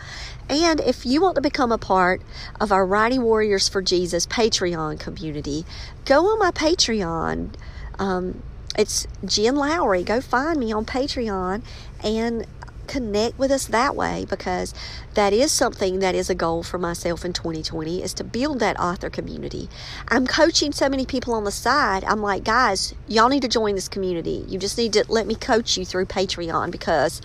And 0.48 0.78
if 0.78 1.04
you 1.04 1.20
want 1.20 1.34
to 1.34 1.40
become 1.40 1.72
a 1.72 1.76
part 1.76 2.22
of 2.60 2.70
our 2.70 2.86
Writing 2.86 3.22
Warriors 3.22 3.68
for 3.68 3.82
Jesus 3.82 4.28
Patreon 4.28 5.00
community, 5.00 5.64
go 6.04 6.24
on 6.26 6.38
my 6.38 6.52
Patreon. 6.52 7.54
Um, 7.98 8.44
it's 8.78 9.08
Jen 9.24 9.56
Lowry. 9.56 10.04
Go 10.04 10.20
find 10.20 10.60
me 10.60 10.72
on 10.72 10.84
Patreon 10.84 11.64
and 12.04 12.46
connect 12.86 13.38
with 13.38 13.50
us 13.50 13.66
that 13.66 13.96
way 13.96 14.26
because 14.28 14.74
that 15.14 15.32
is 15.32 15.52
something 15.52 15.98
that 16.00 16.14
is 16.14 16.30
a 16.30 16.34
goal 16.34 16.62
for 16.62 16.78
myself 16.78 17.24
in 17.24 17.32
2020 17.32 18.02
is 18.02 18.14
to 18.14 18.24
build 18.24 18.60
that 18.60 18.78
author 18.78 19.10
community. 19.10 19.68
I'm 20.08 20.26
coaching 20.26 20.72
so 20.72 20.88
many 20.88 21.06
people 21.06 21.34
on 21.34 21.44
the 21.44 21.50
side. 21.50 22.04
I'm 22.04 22.20
like, 22.20 22.44
guys, 22.44 22.94
y'all 23.08 23.28
need 23.28 23.42
to 23.42 23.48
join 23.48 23.74
this 23.74 23.88
community. 23.88 24.44
You 24.48 24.58
just 24.58 24.78
need 24.78 24.92
to 24.94 25.04
let 25.08 25.26
me 25.26 25.34
coach 25.34 25.76
you 25.76 25.84
through 25.84 26.06
Patreon 26.06 26.70
because 26.70 27.20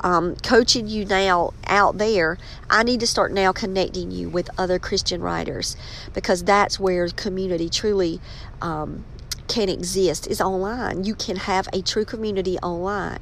um, 0.00 0.36
coaching 0.36 0.86
you 0.86 1.04
now 1.04 1.54
out 1.66 1.98
there, 1.98 2.38
I 2.70 2.82
need 2.82 3.00
to 3.00 3.06
start 3.06 3.32
now 3.32 3.52
connecting 3.52 4.10
you 4.10 4.28
with 4.28 4.48
other 4.58 4.78
Christian 4.78 5.20
writers 5.20 5.76
because 6.14 6.44
that's 6.44 6.78
where 6.78 7.08
community 7.08 7.68
truly 7.68 8.20
um, 8.62 9.04
can 9.48 9.68
exist 9.68 10.26
is 10.26 10.40
online. 10.40 11.04
You 11.04 11.14
can 11.14 11.36
have 11.36 11.68
a 11.72 11.82
true 11.82 12.04
community 12.04 12.58
online 12.58 13.18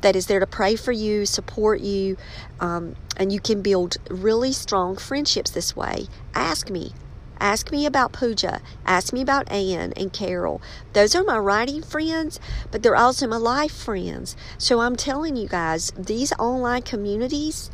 that 0.00 0.16
is 0.16 0.26
there 0.26 0.40
to 0.40 0.46
pray 0.46 0.76
for 0.76 0.92
you, 0.92 1.26
support 1.26 1.80
you, 1.80 2.16
um, 2.60 2.96
and 3.16 3.32
you 3.32 3.40
can 3.40 3.62
build 3.62 3.96
really 4.08 4.52
strong 4.52 4.96
friendships 4.96 5.50
this 5.50 5.74
way. 5.74 6.06
Ask 6.34 6.70
me. 6.70 6.92
Ask 7.40 7.70
me 7.70 7.86
about 7.86 8.12
Pooja. 8.12 8.60
Ask 8.84 9.12
me 9.12 9.20
about 9.20 9.50
Anne 9.50 9.92
and 9.96 10.12
Carol. 10.12 10.60
Those 10.92 11.14
are 11.14 11.22
my 11.22 11.38
writing 11.38 11.82
friends, 11.82 12.40
but 12.70 12.82
they're 12.82 12.96
also 12.96 13.28
my 13.28 13.36
life 13.36 13.72
friends. 13.72 14.36
So 14.58 14.80
I'm 14.80 14.96
telling 14.96 15.36
you 15.36 15.46
guys, 15.46 15.92
these 15.96 16.32
online 16.32 16.82
communities, 16.82 17.70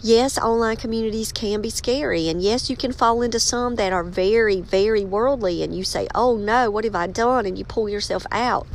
yes, 0.00 0.38
online 0.38 0.76
communities 0.76 1.32
can 1.32 1.60
be 1.60 1.70
scary. 1.70 2.28
And 2.28 2.40
yes, 2.40 2.70
you 2.70 2.76
can 2.76 2.92
fall 2.92 3.22
into 3.22 3.40
some 3.40 3.74
that 3.74 3.92
are 3.92 4.04
very, 4.04 4.60
very 4.60 5.04
worldly 5.04 5.64
and 5.64 5.74
you 5.74 5.82
say, 5.82 6.06
oh 6.14 6.36
no, 6.36 6.70
what 6.70 6.84
have 6.84 6.94
I 6.94 7.08
done? 7.08 7.44
And 7.44 7.58
you 7.58 7.64
pull 7.64 7.88
yourself 7.88 8.24
out. 8.30 8.68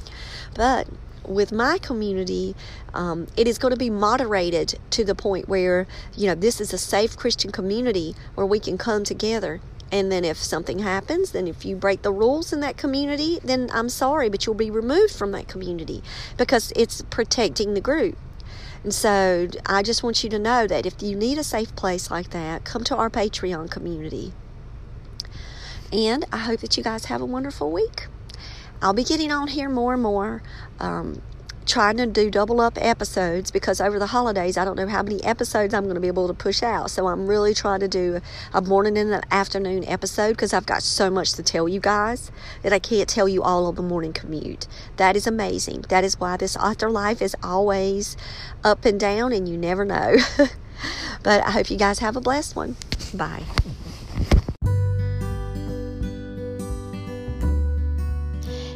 But 0.55 0.87
with 1.27 1.51
my 1.51 1.77
community, 1.77 2.55
um, 2.93 3.27
it 3.37 3.47
is 3.47 3.57
going 3.57 3.71
to 3.73 3.77
be 3.77 3.89
moderated 3.89 4.79
to 4.91 5.03
the 5.03 5.15
point 5.15 5.47
where, 5.47 5.87
you 6.15 6.27
know, 6.27 6.35
this 6.35 6.59
is 6.61 6.73
a 6.73 6.77
safe 6.77 7.17
Christian 7.17 7.51
community 7.51 8.15
where 8.35 8.45
we 8.45 8.59
can 8.59 8.77
come 8.77 9.03
together. 9.03 9.61
And 9.91 10.11
then 10.11 10.25
if 10.25 10.37
something 10.37 10.79
happens, 10.79 11.31
then 11.31 11.47
if 11.47 11.65
you 11.65 11.75
break 11.75 12.01
the 12.01 12.11
rules 12.11 12.51
in 12.51 12.61
that 12.61 12.77
community, 12.77 13.39
then 13.43 13.69
I'm 13.71 13.89
sorry, 13.89 14.27
but 14.27 14.45
you'll 14.45 14.55
be 14.55 14.71
removed 14.71 15.13
from 15.13 15.31
that 15.33 15.47
community 15.47 16.01
because 16.35 16.73
it's 16.75 17.03
protecting 17.03 17.75
the 17.75 17.81
group. 17.81 18.17
And 18.83 18.93
so 18.93 19.47
I 19.65 19.83
just 19.83 20.03
want 20.03 20.23
you 20.23 20.29
to 20.31 20.39
know 20.39 20.67
that 20.67 20.85
if 20.85 21.01
you 21.01 21.15
need 21.15 21.37
a 21.37 21.43
safe 21.43 21.75
place 21.75 22.09
like 22.09 22.31
that, 22.31 22.65
come 22.65 22.83
to 22.85 22.95
our 22.95 23.09
Patreon 23.09 23.69
community. 23.69 24.33
And 25.91 26.25
I 26.31 26.39
hope 26.39 26.61
that 26.61 26.75
you 26.75 26.83
guys 26.83 27.05
have 27.05 27.21
a 27.21 27.25
wonderful 27.25 27.71
week. 27.71 28.07
I'll 28.83 28.93
be 28.93 29.05
getting 29.05 29.31
on 29.31 29.47
here 29.47 29.69
more 29.69 29.93
and 29.93 30.03
more. 30.03 30.43
Um, 30.79 31.21
trying 31.65 31.95
to 31.95 32.05
do 32.05 32.29
double 32.29 32.59
up 32.59 32.77
episodes 32.77 33.49
because 33.49 33.79
over 33.79 33.97
the 33.97 34.07
holidays 34.07 34.57
I 34.57 34.65
don't 34.65 34.75
know 34.75 34.87
how 34.87 35.01
many 35.01 35.23
episodes 35.23 35.73
I'm 35.73 35.83
going 35.83 35.95
to 35.95 36.01
be 36.01 36.07
able 36.07 36.27
to 36.27 36.33
push 36.33 36.61
out. 36.61 36.91
So 36.91 37.07
I'm 37.07 37.25
really 37.25 37.53
trying 37.53 37.79
to 37.79 37.87
do 37.87 38.19
a 38.53 38.61
morning 38.61 38.97
and 38.97 39.13
an 39.13 39.21
afternoon 39.31 39.85
episode 39.87 40.31
because 40.31 40.53
I've 40.53 40.65
got 40.65 40.83
so 40.83 41.09
much 41.09 41.31
to 41.33 41.43
tell 41.43 41.69
you 41.69 41.79
guys 41.79 42.31
that 42.61 42.73
I 42.73 42.79
can't 42.79 43.07
tell 43.07 43.29
you 43.29 43.41
all 43.41 43.65
on 43.67 43.75
the 43.75 43.81
morning 43.81 44.11
commute. 44.11 44.67
That 44.97 45.15
is 45.15 45.25
amazing. 45.25 45.85
That 45.87 46.03
is 46.03 46.19
why 46.19 46.35
this 46.35 46.57
author 46.57 46.89
life 46.89 47.21
is 47.21 47.35
always 47.41 48.17
up 48.63 48.83
and 48.83 48.99
down 48.99 49.31
and 49.31 49.47
you 49.47 49.57
never 49.57 49.85
know. 49.85 50.17
but 51.23 51.43
I 51.45 51.51
hope 51.51 51.69
you 51.69 51.77
guys 51.77 51.99
have 51.99 52.17
a 52.17 52.21
blessed 52.21 52.55
one. 52.55 52.75
Bye. 53.13 53.43